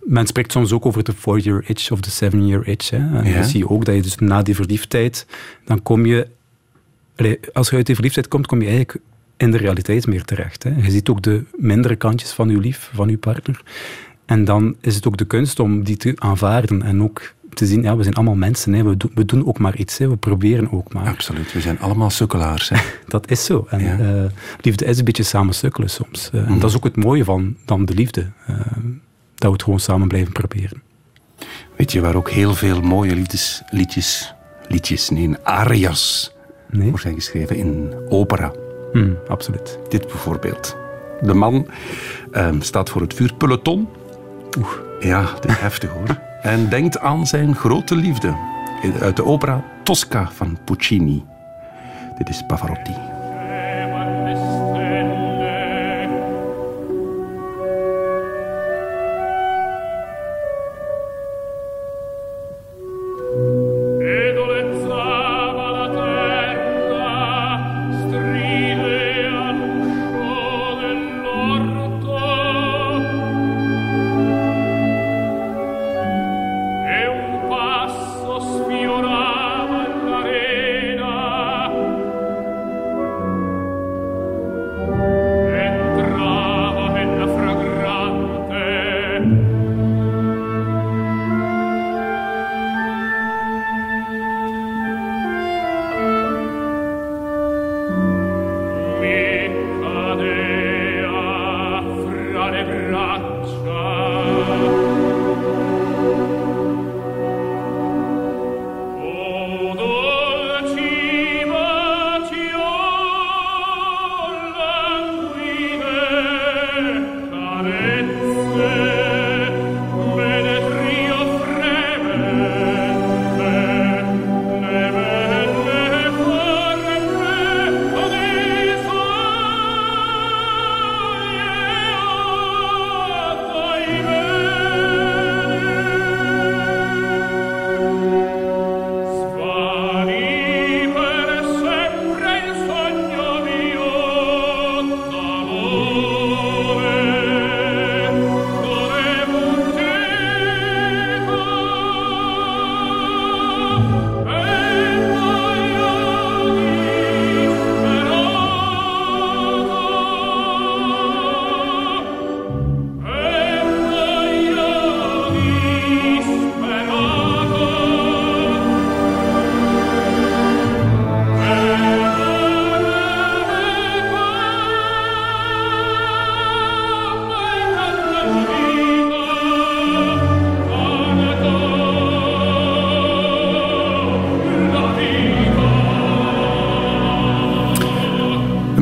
[0.05, 2.91] men spreekt soms ook over de four-year itch of de seven-year itch.
[2.91, 2.97] Hè.
[2.97, 3.35] En ja.
[3.35, 5.27] dan zie je ook dat je dus na die verliefdheid,
[5.65, 6.29] dan kom je...
[7.53, 8.99] Als je uit die verliefdheid komt, kom je eigenlijk
[9.37, 10.63] in de realiteit meer terecht.
[10.63, 10.75] Hè.
[10.83, 13.63] Je ziet ook de mindere kantjes van je lief, van je partner.
[14.27, 17.83] En dan is het ook de kunst om die te aanvaarden en ook te zien,
[17.83, 18.83] ja, we zijn allemaal mensen, hè.
[18.83, 20.09] We, doen, we doen ook maar iets, hè.
[20.09, 21.09] we proberen ook maar.
[21.09, 22.69] Absoluut, we zijn allemaal sukkelaars.
[22.69, 22.77] Hè.
[23.09, 23.67] dat is zo.
[23.69, 23.99] En ja.
[23.99, 26.31] uh, liefde is een beetje samen sukkelen soms.
[26.35, 26.47] Uh, mm.
[26.47, 28.31] En dat is ook het mooie van dan de liefde.
[28.51, 28.57] Uh,
[29.43, 30.83] dat we het gewoon samen blijven proberen.
[31.77, 34.35] Weet je waar ook heel veel mooie liedjes, liedjes,
[34.69, 36.35] liedjes nee, arias
[36.71, 36.91] nee?
[36.91, 38.53] voor zijn geschreven in opera?
[38.93, 39.79] Mm, absoluut.
[39.89, 40.77] Dit bijvoorbeeld.
[41.21, 41.67] De man
[42.33, 43.89] um, staat voor het vuurpeloton.
[44.59, 44.73] Oeh.
[45.01, 46.19] Ja, het is heftig hoor.
[46.43, 48.37] En denkt aan zijn grote liefde.
[49.01, 51.25] Uit de opera Tosca van Puccini.
[52.19, 53.12] Dit is Pavarotti.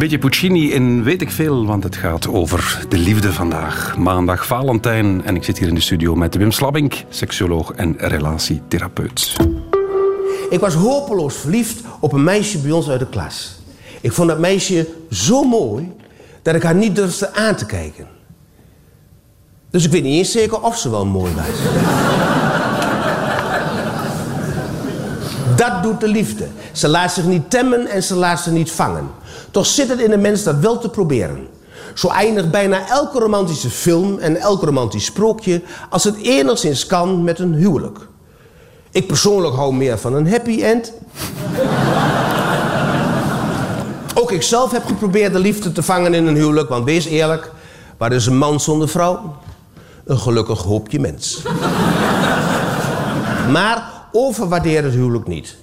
[0.00, 3.96] Beetje Puccini in weet ik veel, want het gaat over de liefde vandaag.
[3.96, 9.36] Maandag Valentijn en ik zit hier in de studio met Wim Slabbink, seksuoloog en relatietherapeut.
[10.50, 13.58] Ik was hopeloos verliefd op een meisje bij ons uit de klas.
[14.00, 15.92] Ik vond dat meisje zo mooi
[16.42, 18.06] dat ik haar niet durfde aan te kijken.
[19.70, 22.39] Dus ik weet niet eens zeker of ze wel mooi was.
[25.60, 26.46] Dat doet de liefde.
[26.72, 29.10] Ze laat zich niet temmen en ze laat zich niet vangen.
[29.50, 31.46] Toch zit het in de mens dat wel te proberen.
[31.94, 35.62] Zo eindigt bijna elke romantische film en elk romantisch sprookje...
[35.90, 37.98] als het enigszins kan met een huwelijk.
[38.90, 40.92] Ik persoonlijk hou meer van een happy end.
[44.20, 46.68] Ook ik zelf heb geprobeerd de liefde te vangen in een huwelijk...
[46.68, 47.52] want wees eerlijk,
[47.96, 49.36] waar is een man zonder vrouw?
[50.04, 51.42] Een gelukkig hoopje mens.
[53.56, 55.56] maar overwaardeer het huwelijk niet.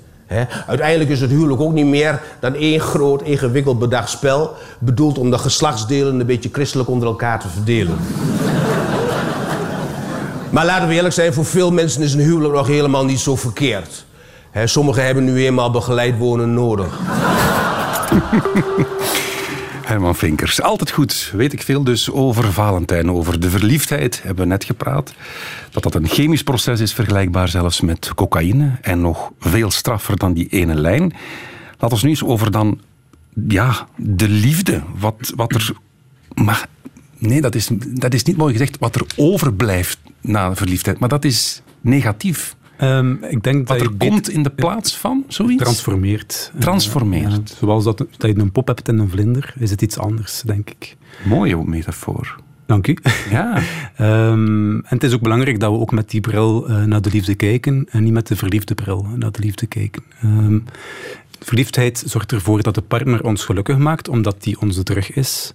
[0.67, 4.55] Uiteindelijk is het huwelijk ook niet meer dan één groot, ingewikkeld bedacht spel...
[4.79, 7.97] bedoeld om de geslachtsdelen een beetje christelijk onder elkaar te verdelen.
[10.51, 13.35] maar laten we eerlijk zijn, voor veel mensen is een huwelijk nog helemaal niet zo
[13.35, 14.05] verkeerd.
[14.51, 16.99] Hè, sommigen hebben nu eenmaal begeleid wonen nodig.
[19.87, 20.61] Herman Vinkers.
[20.61, 23.11] Altijd goed, weet ik veel dus over Valentijn.
[23.11, 25.13] Over de verliefdheid hebben we net gepraat.
[25.71, 28.77] Dat dat een chemisch proces is, vergelijkbaar zelfs met cocaïne.
[28.81, 31.13] En nog veel straffer dan die ene lijn.
[31.79, 32.81] Laat ons nu eens over dan,
[33.47, 34.81] ja, de liefde.
[34.99, 35.71] Wat, wat er...
[36.33, 36.67] Maar
[37.17, 38.77] nee, dat is, dat is niet mooi gezegd.
[38.79, 40.99] Wat er overblijft na verliefdheid.
[40.99, 42.55] Maar dat is negatief.
[42.77, 45.63] Ehm, ik denk Wat dat er komt in de plaats van, zoiets?
[45.63, 46.51] transformeert.
[46.59, 47.49] Transformeert.
[47.49, 50.41] Ja, zoals dat, dat je een pop hebt en een vlinder, is het iets anders,
[50.41, 50.95] denk ik.
[51.23, 52.35] Mooie metafoor.
[52.65, 52.97] Dank u.
[53.29, 53.57] Ja.
[53.95, 57.09] Ehm, en het is ook belangrijk dat we ook met die bril eh, naar de
[57.09, 60.03] liefde kijken en niet met de verliefde bril naar de liefde kijken.
[60.21, 60.59] Ehm,
[61.39, 65.53] verliefdheid zorgt ervoor dat de partner ons gelukkig maakt, omdat die onze terug is.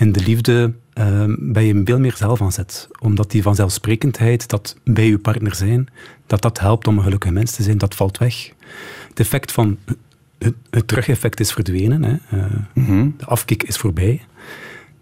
[0.00, 2.88] In de liefde ehm, ben je veel meer zelf aan zet.
[3.00, 5.88] Omdat die vanzelfsprekendheid, dat bij je partner zijn,
[6.26, 8.52] dat dat helpt om een gelukkig mens te zijn, dat valt weg.
[9.08, 9.78] Het effect van
[10.38, 12.02] het, het terugeffect is verdwenen.
[12.04, 12.16] Hè.
[12.30, 12.44] Eh,
[13.16, 14.20] De afkick is voorbij.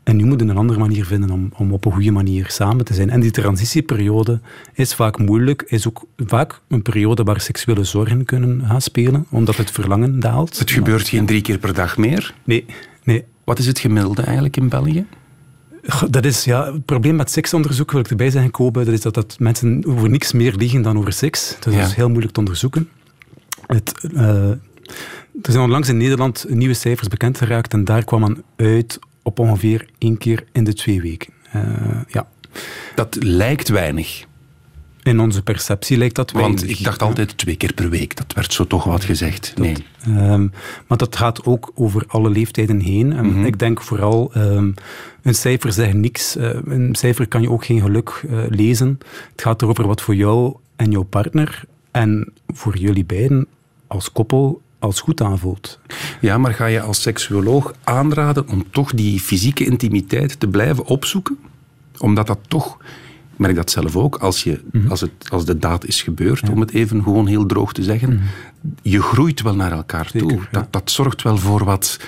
[0.02, 2.84] En nu moet je een andere manier vinden om, om op een goede manier samen
[2.84, 3.10] te zijn.
[3.10, 4.40] En die transitieperiode
[4.74, 9.56] is vaak moeilijk, is ook vaak een periode waar seksuele zorgen kunnen gaan spelen, omdat
[9.56, 10.58] het verlangen daalt.
[10.58, 12.34] Het gebeurt geen drie keer per dag meer.
[12.44, 12.64] Nee,
[13.04, 13.24] nee.
[13.48, 15.06] Wat is het gemiddelde eigenlijk in België?
[16.10, 19.14] Dat is, ja, het probleem met seksonderzoek, wil ik erbij zeggen, Kobe, dat is dat,
[19.14, 21.56] dat mensen over niks meer liegen dan over seks.
[21.60, 22.88] Dat is dus heel moeilijk te onderzoeken.
[23.66, 24.58] Het, eh, er
[25.42, 29.88] zijn onlangs in Nederland nieuwe cijfers bekend geraakt en daar kwam men uit op ongeveer
[29.98, 31.32] één keer in de twee weken.
[31.52, 31.62] Eh,
[32.08, 32.28] ja.
[32.94, 34.26] Dat lijkt weinig.
[35.08, 36.78] In onze perceptie lijkt dat Want weinig.
[36.78, 38.16] ik dacht altijd twee keer per week.
[38.16, 39.52] Dat werd zo toch wat gezegd.
[39.56, 39.76] Nee.
[40.04, 40.46] Ehm,
[40.86, 43.12] maar dat gaat ook over alle leeftijden heen.
[43.12, 43.44] En Mhm.
[43.44, 44.70] Ik denk vooral, ehm,
[45.22, 46.36] een cijfer zegt niks.
[46.36, 48.98] Eh, een cijfer kan je ook geen geluk eh, lezen.
[49.32, 53.46] Het gaat erover wat voor jou en jouw partner en voor jullie beiden
[53.86, 55.80] als koppel als goed aanvoelt.
[56.20, 61.38] Ja, maar ga je als seksuoloog aanraden om toch die fysieke intimiteit te blijven opzoeken?
[61.98, 62.76] Omdat dat toch,
[63.38, 66.70] merk dat zelf ook, als, je, als, het, als de daad is gebeurd, om het
[66.70, 68.20] even gewoon heel droog te zeggen,
[68.82, 70.30] je groeit wel naar elkaar toe.
[70.30, 70.48] Zeker.
[70.50, 71.98] Dat, dat zorgt wel voor wat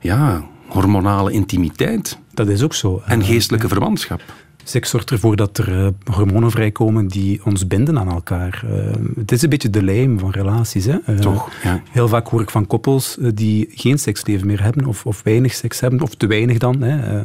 [0.00, 3.02] ja, hormonale intimiteit Dat is ook zo.
[3.06, 4.22] en Eh, geestelijke verwantschap.
[4.64, 8.64] Seks zorgt ervoor dat er eh, hormonen vrijkomen die ons binden aan elkaar.
[8.68, 10.84] Eh, het is een beetje de lijm van relaties.
[10.84, 11.20] Hè?
[11.20, 11.82] Toch, ja.
[11.90, 15.80] Heel vaak hoor ik van koppels die geen seksleven meer hebben, of, of weinig seks
[15.80, 17.22] hebben, of te weinig dan, hè,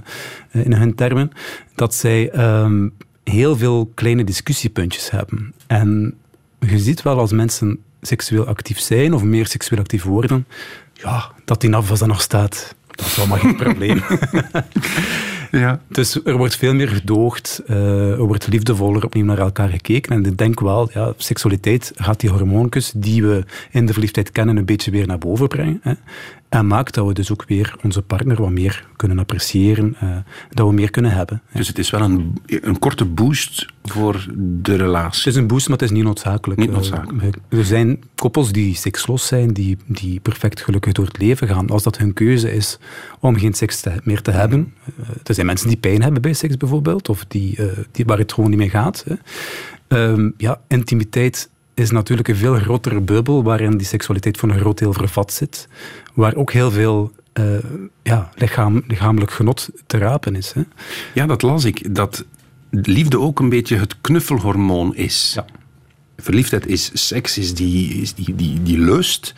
[0.51, 1.31] in hun termen,
[1.75, 2.87] dat zij ehm,
[3.29, 5.53] heel veel kleine discussiepuntjes hebben.
[5.67, 6.13] En
[6.59, 10.47] je ziet wel als mensen seksueel actief zijn, of meer seksueel actief worden,
[10.93, 12.75] ja, dat die afwas dan nog staat.
[12.87, 14.01] Dat is allemaal geen probleem.
[15.51, 15.81] Ja.
[15.87, 20.15] Dus er wordt veel meer gedoogd, eh, er wordt liefdevoller opnieuw naar elkaar gekeken.
[20.15, 24.57] En ik denk wel, ja, seksualiteit gaat die hormoontjes die we in de verliefdheid kennen
[24.57, 25.79] een beetje weer naar boven brengen.
[25.83, 25.93] Hè.
[26.49, 30.17] En maakt dat we dus ook weer onze partner wat meer kunnen appreciëren, eh,
[30.49, 31.41] dat we meer kunnen hebben.
[31.53, 35.17] Dus het is wel een, een korte boost voor de relatie.
[35.23, 36.59] Het is een boost, maar het is niet noodzakelijk.
[36.59, 37.37] Niet noodzakelijk.
[37.49, 41.69] Eh, Er zijn koppels die seksloos zijn, die, die perfect gelukkig door het leven gaan.
[41.69, 42.77] Als dat hun keuze is
[43.19, 44.73] om geen seks te- meer te hebben.
[44.85, 48.17] Eh, Er zijn mensen die pijn hebben bij seks bijvoorbeeld, of die, eh, die, waar
[48.17, 49.05] het gewoon niet mee gaat.
[49.07, 49.15] Hè.
[49.87, 54.77] Ehm, ja, intimiteit is natuurlijk een veel grotere bubbel waarin die seksualiteit voor een groot
[54.77, 55.67] deel vervat zit.
[56.13, 57.43] Waar ook heel veel eh,
[58.03, 60.51] ja, lichaam, lichamelijk genot te rapen is.
[60.53, 60.61] Hè.
[61.13, 61.95] Ja, dat las ik.
[61.95, 62.25] Dat
[62.69, 65.31] liefde ook een beetje het knuffelhormoon is.
[65.35, 65.45] Ja.
[66.17, 69.33] Verliefdheid is seks, is die, is die, die, die lust.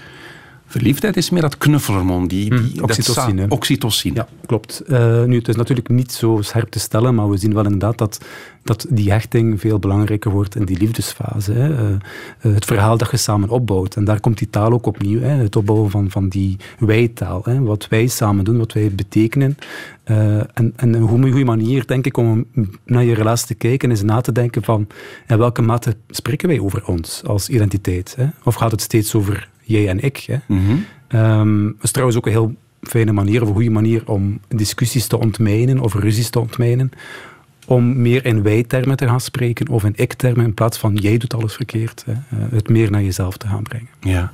[0.71, 4.15] Verliefdheid is meer dat knuffelhormoon, die, die dat oxytocine, oxytocine.
[4.15, 4.79] Ja, klopt.
[4.79, 7.97] Eh, nu, het is natuurlijk niet zo scherp te stellen, maar we zien wel inderdaad
[7.97, 8.25] dat,
[8.63, 11.51] dat die hechting veel belangrijker wordt in die liefdesfase.
[11.51, 11.75] Hè.
[11.75, 11.93] Eh,
[12.39, 13.95] eh, het verhaal dat je samen opbouwt.
[13.95, 15.19] En daar komt die taal ook opnieuw.
[15.19, 15.29] Hè.
[15.29, 17.41] Het opbouwen van, van die wij-taal.
[17.43, 17.61] Hè.
[17.61, 19.57] Wat wij samen doen, wat wij betekenen.
[20.03, 22.45] En, en een goede, goede manier, denk ik, om
[22.85, 24.87] naar je relatie te kijken, is na te denken van
[25.27, 28.15] in welke mate spreken wij over ons als identiteit?
[28.17, 28.25] Hè?
[28.43, 30.17] Of gaat het steeds over jij en ik?
[30.27, 30.37] Hè?
[30.47, 30.61] Mhm.
[31.07, 35.07] Ehm, dat is trouwens ook een heel fijne manier, of een goede manier om discussies
[35.07, 36.91] te ontmijnen of ruzies te ontmijnen.
[37.65, 41.33] Om meer in wij-termen te gaan spreken of in ik-termen in plaats van jij doet
[41.33, 42.03] alles verkeerd.
[42.05, 42.11] Hè?
[42.11, 43.87] Eh, Het meer naar jezelf te gaan brengen.
[43.99, 44.33] Ja.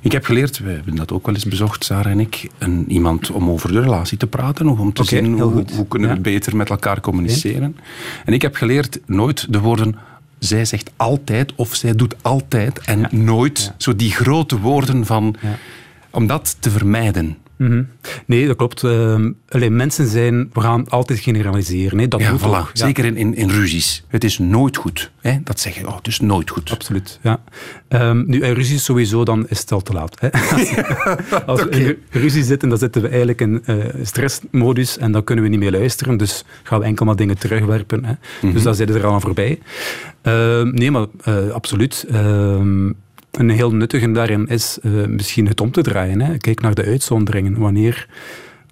[0.00, 3.30] Ik heb geleerd, we hebben dat ook wel eens bezocht, Sarah en ik, een, iemand
[3.30, 6.20] om over de relatie te praten, of om te zien hoe, hoe kunnen we Ja.
[6.20, 7.76] beter met elkaar communiceren.
[8.24, 9.94] En ik heb geleerd nooit de woorden
[10.38, 15.36] zij zegt altijd of zij doet altijd en nooit zo die grote woorden van
[16.10, 17.38] om dat te vermijden.
[17.58, 17.82] Mhm.
[18.26, 18.82] Nee, dat klopt.
[18.84, 21.98] Ehm, alleen mensen zijn, we gaan altijd generaliseren.
[21.98, 22.08] Hè?
[22.08, 22.44] Dat Ja, moet voilà.
[22.44, 22.70] ook.
[22.72, 22.86] Ja.
[22.86, 24.04] Zeker in, in, in ruzies.
[24.08, 25.10] Het is nooit goed.
[25.20, 25.38] Hè?
[25.44, 26.70] Dat zeggen, oh, het is nooit goed.
[26.70, 27.40] Absoluut, ja.
[27.88, 30.20] Ehm, nu, in ruzie sowieso, dan is het al te laat.
[30.20, 30.28] Hè.
[31.46, 35.44] Als we in ruzie zitten, dan zitten we eigenlijk in eh, stressmodus en dan kunnen
[35.44, 36.16] we niet meer luisteren.
[36.16, 38.04] Dus gaan we enkel maar dingen terugwerpen.
[38.04, 38.12] Hè.
[38.52, 39.58] Dus dan zitten we er al aan voorbij.
[40.22, 42.06] Ehm, nee, maar eh, absoluut.
[43.38, 46.20] Een heel nuttige daarin is eh, misschien het om te draaien.
[46.20, 46.36] Hè.
[46.36, 47.58] Kijk naar de uitzonderingen.
[47.58, 48.08] Wanneer,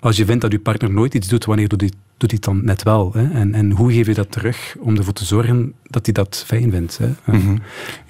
[0.01, 2.45] als je vindt dat je partner nooit iets doet, wanneer doet hij, doet hij het
[2.45, 3.13] dan net wel?
[3.15, 3.31] Hè?
[3.33, 6.71] En, en hoe geef je dat terug om ervoor te zorgen dat hij dat fijn
[6.71, 6.99] vindt?
[6.99, 7.09] Hè?
[7.25, 7.57] Mhm.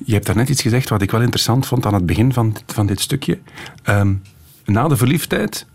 [0.04, 2.72] Je hebt daarnet iets gezegd wat ik wel interessant vond aan het begin van, dit-
[2.72, 3.38] van dit stukje.
[3.82, 4.14] Ehm,
[4.64, 5.66] na de verliefdheid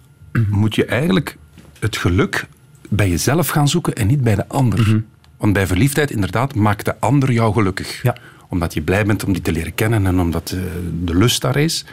[0.50, 1.38] moet je eigenlijk
[1.80, 2.48] het geluk
[2.90, 5.04] bij jezelf gaan zoeken en niet bij de ander.
[5.38, 8.02] Want bij verliefdheid, inderdaad, maakt de ander jou gelukkig.
[8.02, 8.16] Ja.
[8.52, 10.60] Omdat je blij bent om die te leren kennen en omdat eh,
[11.04, 11.86] de lust daar is.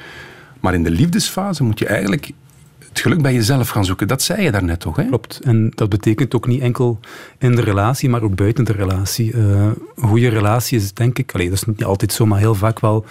[0.60, 2.30] Maar in de liefdesfase moet je eigenlijk
[2.88, 4.08] het geluk bij jezelf gaan zoeken.
[4.08, 5.04] Dat zei je daarnet toch, hè?
[5.04, 5.40] Klopt.
[5.42, 7.00] En dat betekent ook niet enkel
[7.38, 9.32] in de relatie, maar ook buiten de relatie.
[9.32, 12.54] Eh, een goede relatie is, denk ik, allee, dat is niet altijd zo, maar heel
[12.54, 13.04] vaak wel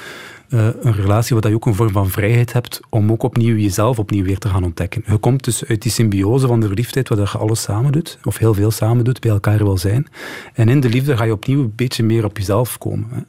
[0.50, 4.00] eh, een relatie waar je ook een vorm van vrijheid hebt om ook opnieuw jezelf
[4.00, 5.04] opnieuw weer te gaan ontdekken.
[5.06, 8.38] Je komt dus uit die symbiose van de verliefdheid, waar je alles samen doet, of
[8.38, 10.08] heel veel samen doet, bij elkaar wil zijn.
[10.54, 13.08] En in de liefde ga je opnieuw een beetje meer op jezelf komen.
[13.12, 13.22] Hè.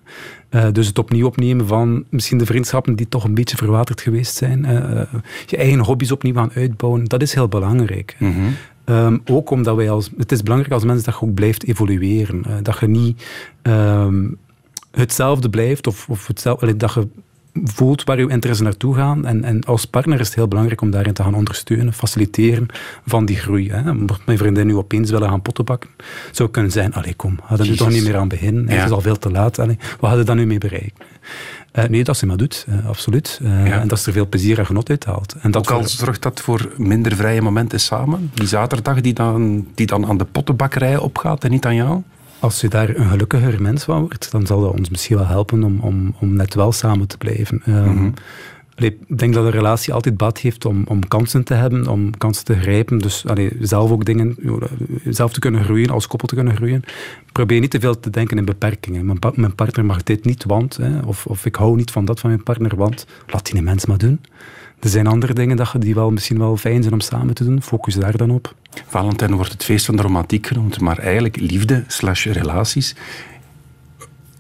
[0.49, 4.35] Eh, dus het opnieuw opnemen van misschien de vriendschappen die toch een beetje verwaterd geweest
[4.37, 4.65] zijn.
[4.65, 8.17] eh, je eigen hobby's opnieuw gaan uitbouwen, dat is heel belangrijk.
[8.19, 8.27] hè.
[8.85, 10.11] Ehm, ook omdat wij als...
[10.17, 12.43] Het is belangrijk als mens dat je ook blijft evolueren.
[12.63, 13.23] dat je niet
[13.63, 14.25] ehm,
[14.91, 17.09] hetzelfde blijft of, of hetzelfde, dat je
[17.65, 19.27] voelt waar je interesse naartoe gaan.
[19.27, 22.67] En, en als partner is het heel belangrijk om daarin te gaan ondersteunen, faciliteren
[23.07, 23.71] van die groei.
[23.71, 23.95] Hè.
[23.95, 25.91] Mocht mijn vriendin nu opeens willen gaan pottenbakken,
[26.25, 28.67] zou het kunnen zijn, allee kom, hadden we toch niet meer aan beginnen.
[28.67, 28.75] Ja.
[28.75, 29.59] Het is al veel te laat.
[29.59, 31.01] Allee, wat hadden we dan nu mee bereikt?
[31.73, 33.41] Eh, nee, dat ze maar doet, eh, absoluut.
[33.43, 33.81] Eh, Ja.
[33.81, 35.35] En dat ze er veel plezier en genot uit haalt.
[35.41, 38.31] En dat Ook al voor- zorgt dat voor minder vrije momenten samen.
[38.35, 42.03] Die zaterdag die dan, die dan aan de pottenbakkerij opgaat en niet aan jou.
[42.41, 45.63] Als je daar een gelukkiger mens van wordt, dan zal dat ons misschien wel helpen
[45.65, 47.63] om, om, om net wel samen te blijven.
[47.65, 48.11] Ehm,
[48.75, 52.17] allee, ik denk dat een relatie altijd baat heeft om, om kansen te hebben, om
[52.19, 52.99] kansen te grijpen.
[52.99, 54.37] Dus allee, zelf ook dingen,
[55.05, 56.83] zelf te kunnen groeien, als koppel te kunnen groeien.
[57.33, 59.07] Probeer niet te veel te denken in beperkingen.
[59.07, 62.05] Mijn, pa- mijn partner mag dit niet, want, hè, of, of ik hou niet van
[62.05, 64.21] dat van mijn partner, want laat die een mens maar doen.
[64.81, 67.45] Er zijn andere dingen dat je- die wel misschien wel fijn zijn om samen te
[67.45, 67.63] doen.
[67.63, 68.55] Focus daar dan op.
[68.87, 72.95] Valentijn wordt het feest van de romantiek genoemd, maar eigenlijk liefde slash relaties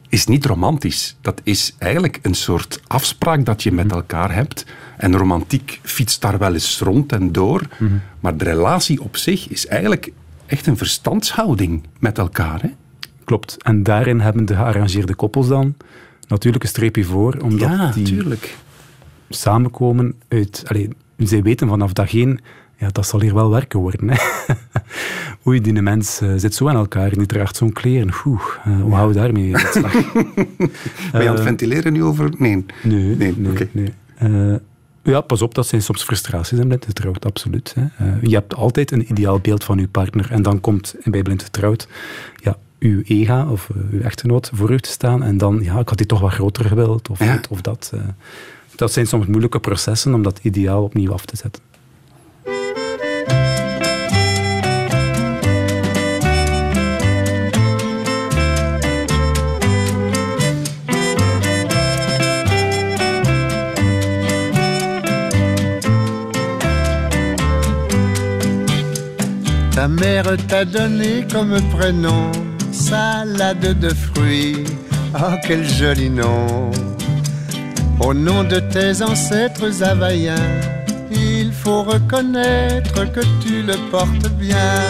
[0.09, 1.16] is niet romantisch.
[1.20, 4.64] Dat is eigenlijk een soort afspraak dat je met elkaar hebt.
[4.97, 7.62] En romantiek fietst daar wel eens rond en door.
[8.20, 10.12] Maar de relatie op zich is eigenlijk
[10.47, 12.62] echt een verstandshouding met elkaar.
[12.62, 12.68] Hè?
[13.24, 13.57] Klopt.
[13.62, 15.74] En daarin hebben de gearrangeerde koppels dan
[16.28, 18.57] natuurlijk een streepje voor, omdat ja, die tuurlijk.
[19.28, 20.62] Samenkomen uit...
[20.66, 22.38] Allee, zij weten vanaf dag één,
[22.76, 24.08] ja, dat zal hier wel werken worden.
[24.10, 24.16] Hè.
[25.46, 28.10] Oei, die mens eh, zit zo aan elkaar en die draagt zo'n kleren.
[28.26, 30.12] Oeh, eh, hoe houden we daarmee slag?
[30.12, 30.32] Ben
[31.12, 32.30] je aan het Eh, ventileren nu over?
[32.38, 32.64] Nee.
[32.82, 33.34] Nee, Nee,
[33.72, 34.58] nee,
[35.02, 37.74] ja, pas op, dat zijn soms frustraties in blind getrouwd, absoluut.
[37.78, 38.04] Hè.
[38.22, 41.88] Je hebt altijd een ideaal beeld van je partner en dan komt bij blind getrouwd
[42.36, 45.98] ja, uw ega of uw echtgenoot voor u te staan en dan, ja, ik had
[45.98, 47.32] die toch wat groter gewild of Ja.
[47.36, 47.92] dit of dat.
[48.78, 51.62] Dat zijn soms moeilijke processen om dat ideaal opnieuw af te zetten.
[69.70, 72.30] Ta mère t'a donné comme prénom
[72.70, 74.70] salade de fruits.
[75.14, 76.70] Oh, quel joli nom.
[78.01, 80.51] Au nom de tes ancêtres havaïens,
[81.11, 84.80] il faut reconnaître que tu le portes bien.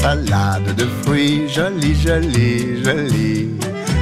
[0.00, 3.48] Salade de fruits, jolie, jolie, jolie.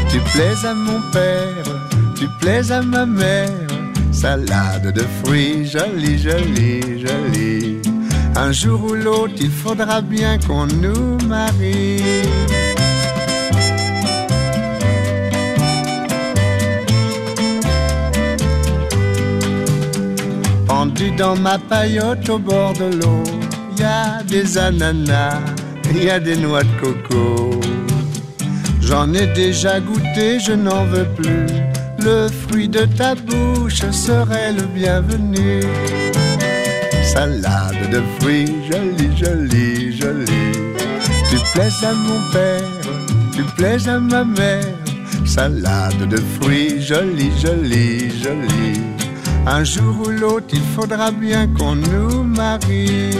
[0.09, 1.65] Tu plais à mon père,
[2.17, 3.51] tu plais à ma mère.
[4.13, 7.83] Salade de fruits, jolie, jolie, jolie.
[8.37, 12.03] Un jour ou l'autre, il faudra bien qu'on nous marie.
[21.17, 23.23] Dans ma paillote au bord de l'eau,
[23.79, 25.41] y a des ananas,
[25.95, 27.61] y a des noix de coco.
[28.81, 31.47] J'en ai déjà goûté, je n'en veux plus.
[31.99, 35.61] Le fruit de ta bouche serait le bienvenu.
[37.03, 40.53] Salade de fruits, jolie, jolie, jolie.
[41.31, 42.63] Tu plais à mon père,
[43.35, 44.65] tu plais à ma mère.
[45.25, 48.83] Salade de fruits, jolie, jolie, jolie.
[49.49, 53.11] Un jour ou l'autre, il faudra bien qu'on nous marie.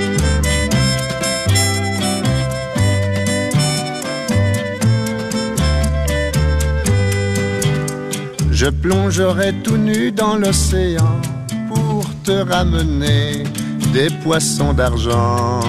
[8.51, 11.21] Je plongerai tout nu dans l'océan
[11.69, 13.45] pour te ramener
[13.93, 15.61] des poissons d'argent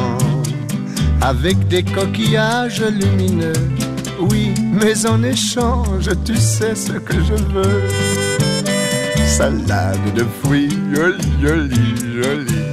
[1.21, 3.53] avec des coquillages lumineux.
[4.19, 8.46] Oui, mais en échange, tu sais ce que je veux.
[9.27, 12.65] Salade de fruits, jolie, jolie, jolie.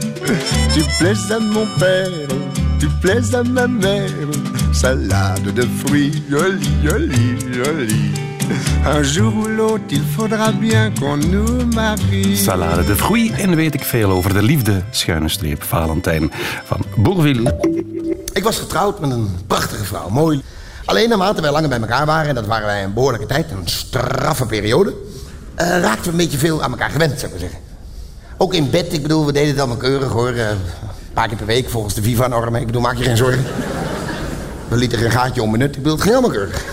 [0.73, 2.29] Tu plais à mon père,
[2.79, 4.11] tu plais à ma mère.
[4.73, 8.13] Salade de fruits, jolie, jolie, jolie.
[8.87, 12.37] Un jour ou l'autre, il faudra bien qu'on nous marie.
[12.37, 16.31] Salade de groei en weet ik veel over de liefde, schuine streep, Valentijn
[16.65, 17.59] van Bourville.
[18.33, 20.43] Ik was getrouwd met een prachtige vrouw, mooi.
[20.85, 23.69] Alleen naarmate wij langer bij elkaar waren, en dat waren wij een behoorlijke tijd, een
[23.69, 24.95] straffe periode,
[25.55, 27.59] eh, raakten we een beetje veel aan elkaar gewend, zou ik maar zeggen.
[28.37, 30.29] Ook in bed, ik bedoel, we deden het allemaal keurig hoor.
[30.29, 30.59] eh, een
[31.13, 32.61] paar keer per week volgens de Viva-normen.
[32.61, 33.45] Ik bedoel, maak je geen zorgen.
[34.69, 35.69] We lieten er een gaatje om minuut.
[35.77, 36.65] Ik bedoel, het ging allemaal keurig.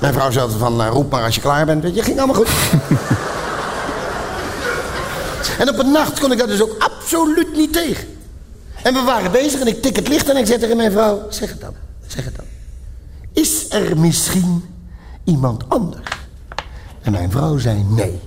[0.00, 1.82] Mijn vrouw zei altijd van, eh, roep maar als je klaar bent.
[1.82, 2.48] Weet je, ging allemaal goed.
[5.60, 8.06] en op een nacht kon ik dat dus ook absoluut niet tegen.
[8.82, 11.26] En we waren bezig en ik tik het licht en ik zeg tegen mijn vrouw...
[11.28, 11.74] Zeg het dan,
[12.06, 12.44] zeg het dan.
[13.32, 14.64] Is er misschien
[15.24, 16.08] iemand anders?
[17.04, 18.20] En mijn vrouw zei nee.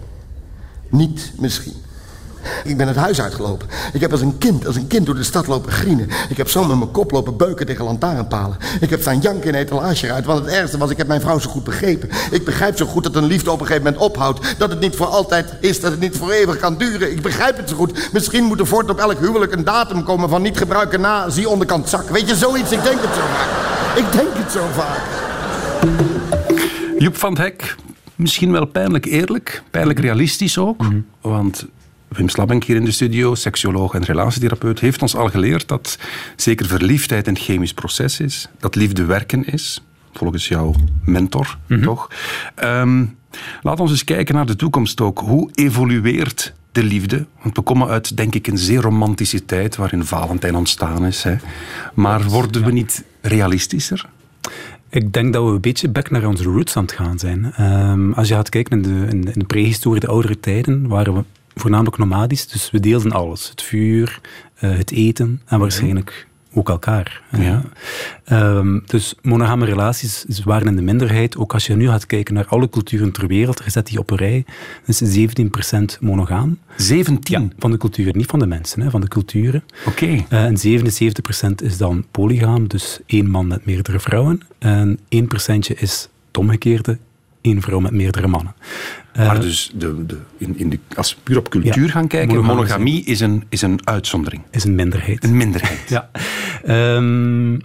[0.89, 1.73] Niet misschien.
[2.63, 3.67] Ik ben het huis uitgelopen.
[3.93, 6.09] Ik heb als een kind, als een kind door de stad lopen grienen.
[6.29, 8.57] Ik heb zo met mijn kop lopen beuken tegen lantaarnpalen.
[8.79, 10.25] Ik heb staan janken in etalage uit.
[10.25, 12.09] Want het ergste was, ik heb mijn vrouw zo goed begrepen.
[12.31, 14.55] Ik begrijp zo goed dat een liefde op een gegeven moment ophoudt.
[14.57, 17.11] Dat het niet voor altijd is, dat het niet voor eeuwig kan duren.
[17.11, 18.13] Ik begrijp het zo goed.
[18.13, 21.49] Misschien moet er voort op elk huwelijk een datum komen van niet gebruiken na, zie
[21.49, 22.09] onderkant zak.
[22.09, 23.97] Weet je, zoiets, ik denk het zo vaak.
[23.97, 25.25] Ik denk het zo vaak.
[26.97, 27.75] Joep van het Hek,
[28.17, 30.85] misschien wel pijnlijk eerlijk, pijnlijk realistisch ook.
[31.21, 31.67] Want
[32.07, 35.97] Wim Slabbenk hier in de studio, seksuoloog en relatietherapeut, heeft ons al geleerd dat
[36.35, 38.49] zeker verliefdheid een chemisch proces is.
[38.59, 42.07] Dat liefde werken is, volgens jouw mentor, toch?
[42.55, 43.05] Ehm,
[43.61, 45.19] laat ons eens kijken naar de toekomst ook.
[45.19, 47.25] Hoe evolueert de liefde?
[47.41, 51.23] Want we komen uit, denk ik, een zeer romantische tijd waarin Valentijn ontstaan is.
[51.23, 51.35] Hè.
[51.93, 54.09] Maar worden we niet realistischer?
[54.89, 57.53] Ik denk dat we een beetje back naar onze roots aan het gaan zijn.
[57.53, 61.13] Ehm, als je gaat kijken in de, in, in de prehistorie, de oudere tijden, waren
[61.13, 61.23] we
[61.55, 62.47] voornamelijk nomadisch.
[62.47, 63.49] Dus we deelden alles.
[63.49, 64.21] Het vuur,
[64.55, 66.26] eh, het eten en waarschijnlijk
[66.57, 67.21] ook elkaar.
[67.31, 67.63] Ja.
[68.23, 71.37] Ehm, dus monogame relaties waren in de minderheid.
[71.37, 74.09] Ook als je nu gaat kijken naar alle culturen ter wereld, je zet die op
[74.09, 74.45] een rij,
[74.85, 76.57] is 17% monogaam.
[76.75, 77.41] 17?
[77.41, 79.63] Ja, van de culturen, niet van de mensen, hè, van de culturen.
[79.85, 80.25] Oké.
[80.29, 84.41] Eh, en 77% is dan polygaam, dus één man met meerdere vrouwen.
[84.59, 86.97] En 1% is het omgekeerde,
[87.47, 88.53] één vrouw met meerdere mannen.
[89.13, 92.07] Eh, Maar dus de, de, in, in de, als we puur op cultuur Ja, gaan
[92.07, 94.41] kijken, monogamie is een, is een uitzondering.
[94.51, 95.23] is een minderheid.
[95.23, 95.79] Een minderheid.
[95.95, 96.09] Ja.
[96.63, 97.59] Ehm,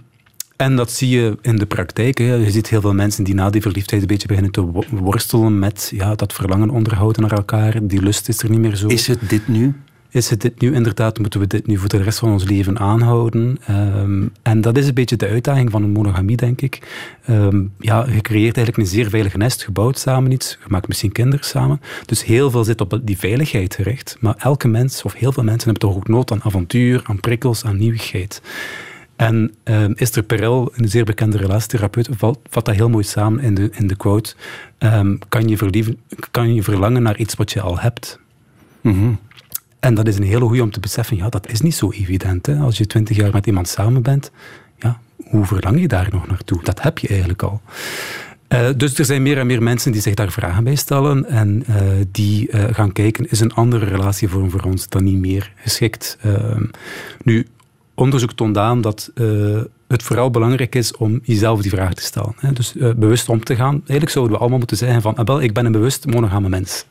[0.57, 2.17] en dat zie je in de praktijk.
[2.17, 2.33] Hè.
[2.33, 5.59] Je ziet heel veel mensen die na die verliefdheid een beetje beginnen te wo- worstelen
[5.59, 7.79] met ja, dat verlangen onderhouden naar elkaar.
[7.81, 8.87] Die lust is er niet meer zo.
[8.87, 9.73] Is het dit nu?
[10.13, 11.19] Is het dit nu inderdaad?
[11.19, 13.57] Moeten we dit nu voor de rest van ons leven aanhouden?
[13.65, 16.79] Ehm, en dat is een beetje de uitdaging van een monogamie, denk ik.
[17.25, 20.87] Ehm, ja, je creëert eigenlijk een zeer veilig nest, je bouwt samen iets, je maakt
[20.87, 21.81] misschien kinderen samen.
[22.05, 24.17] Dus heel veel zit op die veiligheid gericht.
[24.19, 27.65] Maar elke mens, of heel veel mensen, hebben toch ook nood aan avontuur, aan prikkels,
[27.65, 28.41] aan nieuwigheid.
[29.15, 33.55] En ehm, Esther Perel, een zeer bekende relatietherapeut, valt, vat dat heel mooi samen in
[33.55, 34.35] de, in de quote.
[35.29, 35.97] kan, je verlieven,
[36.31, 38.19] kan je verlangen naar iets wat je al hebt?
[39.83, 42.45] En dat is een hele goede om te beseffen, ja, dat is niet zo evident.
[42.45, 42.57] Hè?
[42.57, 44.31] Als je twintig jaar met iemand samen bent,
[44.77, 46.63] ja, hoe verlang je daar nog naartoe?
[46.63, 47.61] Dat heb je eigenlijk al.
[48.49, 51.63] Uh, dus er zijn meer en meer mensen die zich daar vragen bij stellen en
[51.69, 51.75] uh,
[52.11, 56.17] die uh, gaan kijken, is een andere relatievorm voor ons dan niet meer geschikt?
[56.21, 56.63] Ehm,
[57.23, 57.47] nu,
[57.93, 59.11] onderzoek toont aan dat
[59.93, 62.33] het vooral belangrijk is om jezelf die vraag te stellen.
[62.37, 62.51] Hè?
[62.51, 63.73] Dus bewust om te gaan.
[63.73, 66.85] Eigenlijk zouden we allemaal moeten zeggen van, ah, wel, ik ben een bewust monogame mens.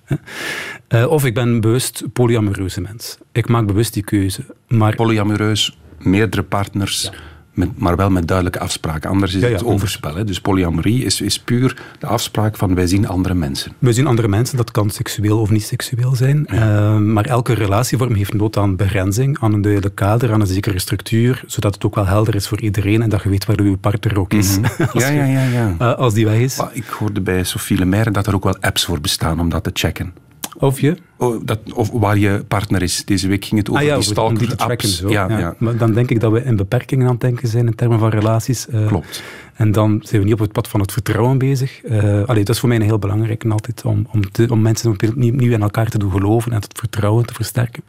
[0.89, 1.05] Hè?
[1.05, 3.19] of ik ben een bewust polyamoreuze mens.
[3.33, 4.45] Ik maak bewust die keuze.
[4.69, 7.03] Maar Polyamoreus, meerdere partners...
[7.03, 9.11] Ja met, maar wel met duidelijke afspraken.
[9.11, 10.15] Anders is ja, ja, het overspel.
[10.15, 10.25] Hè?
[10.25, 13.73] Dus polyamorie is, is puur de afspraak van wij zien andere mensen.
[13.79, 16.47] We zien andere mensen, dat kan seksueel of niet seksueel zijn.
[16.53, 20.79] Uh, maar elke relatievorm heeft nood aan begrenzing, aan een duidelijk kader, aan een zekere
[20.79, 23.77] structuur, zodat het ook wel helder is voor iedereen en dat je weet waar uw
[23.77, 24.51] partner ook is.
[24.63, 25.01] Mm -hmm.
[25.01, 25.75] ja, ja, ja, ja.
[25.81, 26.57] Uh, als die weg is.
[26.57, 29.65] Maar ik hoorde bij Sophie Lemaire dat er ook wel apps voor bestaan om dat
[29.65, 30.13] te checken.
[30.59, 30.97] Of je?
[31.17, 33.05] Oh, dat, of waar je partner is.
[33.05, 34.97] Deze week ging het over ah, ja, die stalker apps.
[34.97, 35.11] Zo.
[35.11, 35.55] Ja, ja.
[35.59, 38.09] Maar dan denk ik dat we in beperkingen aan het denken zijn in termen van
[38.09, 38.67] relaties.
[38.75, 39.23] Uh, Klopt.
[39.55, 41.85] En dan zijn we niet op het pad van het vertrouwen bezig.
[41.85, 44.91] Uh, allee, dat is voor mij een heel belangrijk altijd, om, om, te, om mensen
[44.91, 47.83] opnieuw in elkaar te doen geloven en het vertrouwen te versterken.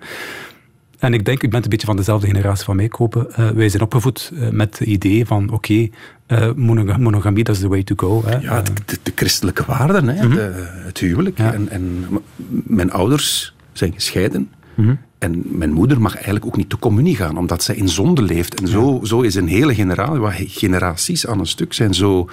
[1.00, 3.28] En ik denk, u bent een beetje van dezelfde generatie van mij, Kopen.
[3.30, 5.92] Uh, wij zijn opgevoed met het idee van, oké, okay,
[6.34, 6.54] uh,
[6.98, 8.24] monogamie, dat is the way to go.
[8.26, 8.38] Hè.
[8.38, 10.36] Ja, de, de, de, christelijke waarden, hè, -hmm.
[10.36, 10.52] de,
[10.86, 11.38] het huwelijk.
[11.38, 11.54] Ja.
[11.54, 12.08] En, en,
[12.48, 14.50] mijn ouders zijn gescheiden.
[14.76, 15.00] -hmm.
[15.18, 18.62] En mijn moeder mag eigenlijk ook niet te communie gaan, omdat zij in zonde leeft.
[18.62, 19.08] En zo, ja.
[19.08, 22.30] zo is een hele generatie, generaties aan een stuk zijn zo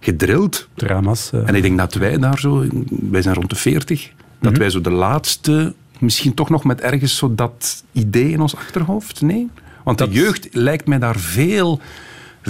[0.00, 0.68] gedrild.
[0.74, 1.30] Drama's.
[1.44, 2.64] En ik denk dat wij daar zo,
[3.10, 4.48] wij zijn rond de 40, mm -hmm.
[4.50, 8.56] dat wij zo de laatste misschien toch nog met ergens zo dat idee in ons
[8.56, 9.20] achterhoofd?
[9.20, 9.48] Nee?
[9.84, 10.08] Want dat...
[10.08, 11.80] de jeugd lijkt mij daar veel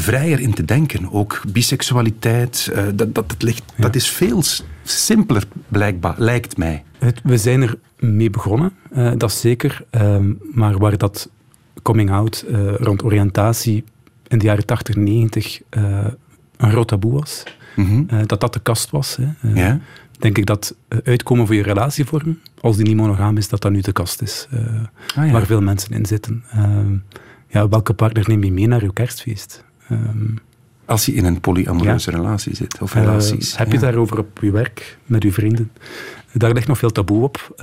[0.01, 1.13] vrijer in te denken.
[1.13, 3.83] Ook biseksualiteit, uh, dat, dat, dat, ligt, ja.
[3.83, 4.43] dat is veel
[4.83, 6.85] simpeler, blijkbaar, lijkt mij.
[6.99, 9.85] Het, we zijn er mee begonnen, uh, dat is zeker.
[9.91, 10.17] Uh,
[10.53, 11.31] maar waar dat
[11.83, 13.85] coming out uh, rond oriëntatie
[14.29, 17.43] in de jaren 80, 90 een groot taboe was.
[17.77, 18.27] Mm -hmm.
[18.27, 19.17] dat dat de kast was.
[19.17, 19.61] Hè.
[19.61, 19.81] ja
[20.19, 20.75] denk ik dat
[21.05, 24.49] uitkomen voor je relatievorm, als die niet monogaam is, dat dat nu de kast is.
[25.17, 25.33] Ah, ja.
[25.33, 26.45] Waar veel mensen in zitten.
[26.57, 26.79] Uh,
[27.49, 29.65] ja, welke partner neem je mee naar je kerstfeest?
[29.89, 29.99] Uh,
[30.85, 32.17] als je in een polyamoreuze ja.
[32.17, 33.57] relatie zit, of relaties.
[33.57, 33.81] heb je ja.
[33.81, 35.71] daarover op je werk, met je vrienden?
[36.33, 37.55] Daar ligt nog veel taboe op.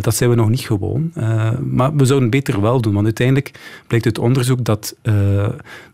[0.00, 1.12] dat zijn we nog niet gewoon.
[1.70, 3.50] maar we zouden beter wel doen, want uiteindelijk
[3.86, 4.96] blijkt uit onderzoek dat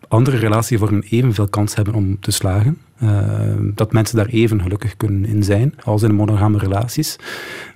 [0.08, 2.78] andere relatievormen evenveel kans hebben om te slagen.
[3.74, 7.16] Dat mensen daar even gelukkig kunnen in zijn als in monogame relaties.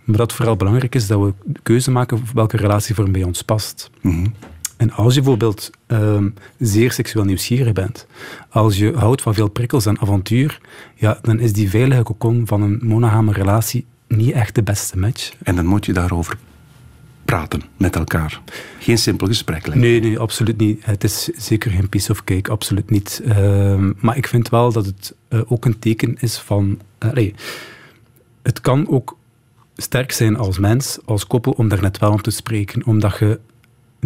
[0.05, 1.33] Maar dat het vooral belangrijk is dat we
[1.63, 3.91] keuze maken welke relatievorm bij ons past.
[4.01, 4.35] Mm -hmm.
[4.85, 6.25] En als je bijvoorbeeld uh,
[6.59, 8.07] zeer seksueel nieuwsgierig bent,
[8.49, 10.61] als je houdt van veel prikkels en avontuur,
[10.95, 15.33] ja, dan is die veilige kokon van een monogame relatie niet echt de beste match.
[15.43, 16.37] En dan moet je daarover
[17.25, 18.41] praten met elkaar.
[18.79, 19.75] Geen simpel gesprek.
[19.75, 20.85] Nee, nee, absoluut niet.
[20.85, 23.23] Het is zeker geen piece of cake, absoluut niet.
[23.25, 26.81] Uh, maar ik vind wel dat het uh, ook een teken is van...
[27.15, 27.33] Uh,
[28.43, 29.17] het kan ook
[29.77, 32.87] sterk zijn als mens, als koppel, om daar net wel om te spreken.
[32.87, 33.41] Omdat je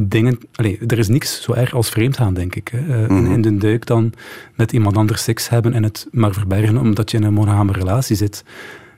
[0.00, 0.38] dingen...
[0.54, 2.68] Allee, er is niks zo erg als vreemd gaan, denk ik.
[2.68, 2.80] Hè.
[2.80, 3.26] Mm -hmm.
[3.26, 4.12] in, in, de duik dan
[4.54, 8.16] met iemand anders seks hebben en het maar verbergen omdat je in een monogame relatie
[8.16, 8.44] zit.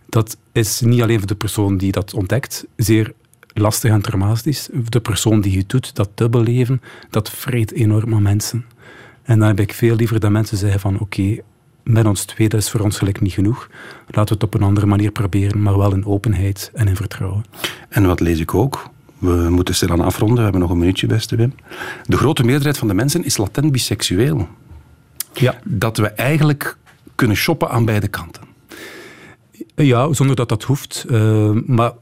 [0.09, 3.13] Dat is niet alleen voor de persoon die dat ontdekt zeer
[3.55, 4.69] lastig en traumatisch.
[4.89, 8.65] De persoon die het doet, dat dubbelleven, dat vreet enorm aan mensen.
[9.23, 11.43] En dan heb ik veel liever dat mensen zeggen van oké, okay,
[11.83, 13.69] met ons twee, dat is voor ons gelijk niet genoeg.
[14.07, 17.45] Laten we het op een andere manier proberen, maar wel in openheid en in vertrouwen.
[17.89, 18.91] En wat lees ik ook?
[19.21, 21.55] We moeten stilaan afronden, we hebben nog een minuutje, beste Wim.
[22.05, 24.49] De grote meerderheid van de mensen is latent biseksueel.
[25.33, 25.59] Ja.
[25.65, 26.77] Dat we eigenlijk
[27.15, 28.43] kunnen shoppen aan beide kanten.
[29.75, 31.05] Ja, zonder dat dat hoeft.
[31.09, 31.93] Uh, maar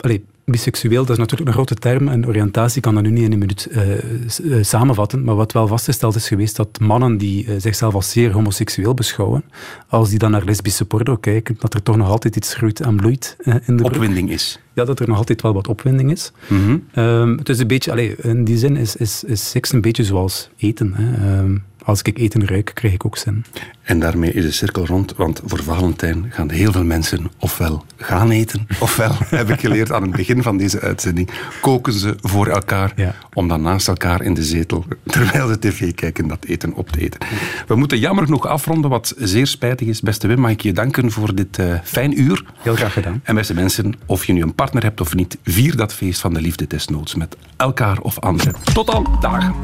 [0.51, 3.38] biseksueel, dat is natuurlijk een grote term en oriëntatie kan dat nu niet in een
[3.38, 5.24] minuut uh, samenvatten.
[5.24, 9.44] Maar wat wel vastgesteld is geweest, dat mannen die uh, zichzelf als zeer homoseksueel beschouwen,
[9.88, 12.96] als die dan naar lesbische porno kijken, dat er toch nog altijd iets groeit en
[12.96, 13.36] bloeit
[13.66, 14.61] in de Opwinding is.
[14.72, 16.32] Ja, dat er nog altijd wel wat opwinding is.
[16.49, 17.05] Mm -hmm.
[17.05, 20.05] um, het is een beetje, allez, in die zin is, is, is seks een beetje
[20.05, 20.92] zoals eten.
[20.94, 21.38] Hè.
[21.38, 23.45] Um, als ik eten ruik, krijg ik ook zin.
[23.82, 28.30] En daarmee is de cirkel rond, want voor Valentijn gaan heel veel mensen ofwel gaan
[28.30, 31.30] eten, ofwel, heb ik geleerd aan het begin van deze uitzending,
[31.61, 33.14] koken ze voor elkaar, ja.
[33.32, 37.01] om dan naast elkaar in de zetel, terwijl ze tv kijken, dat eten op te
[37.01, 37.20] eten.
[37.66, 40.01] We moeten jammer genoeg afronden, wat zeer spijtig is.
[40.01, 42.45] Beste Wim, mag ik je danken voor dit uh, fijn uur.
[42.59, 43.20] Heel graag gedaan.
[43.24, 46.34] En beste mensen, of je nu een partner hebt of niet, vier dat feest van
[46.34, 48.55] de liefde desnoods met elkaar of anderen.
[48.74, 49.55] Tot dan, dagen.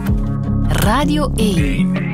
[0.68, 2.13] Radio 1.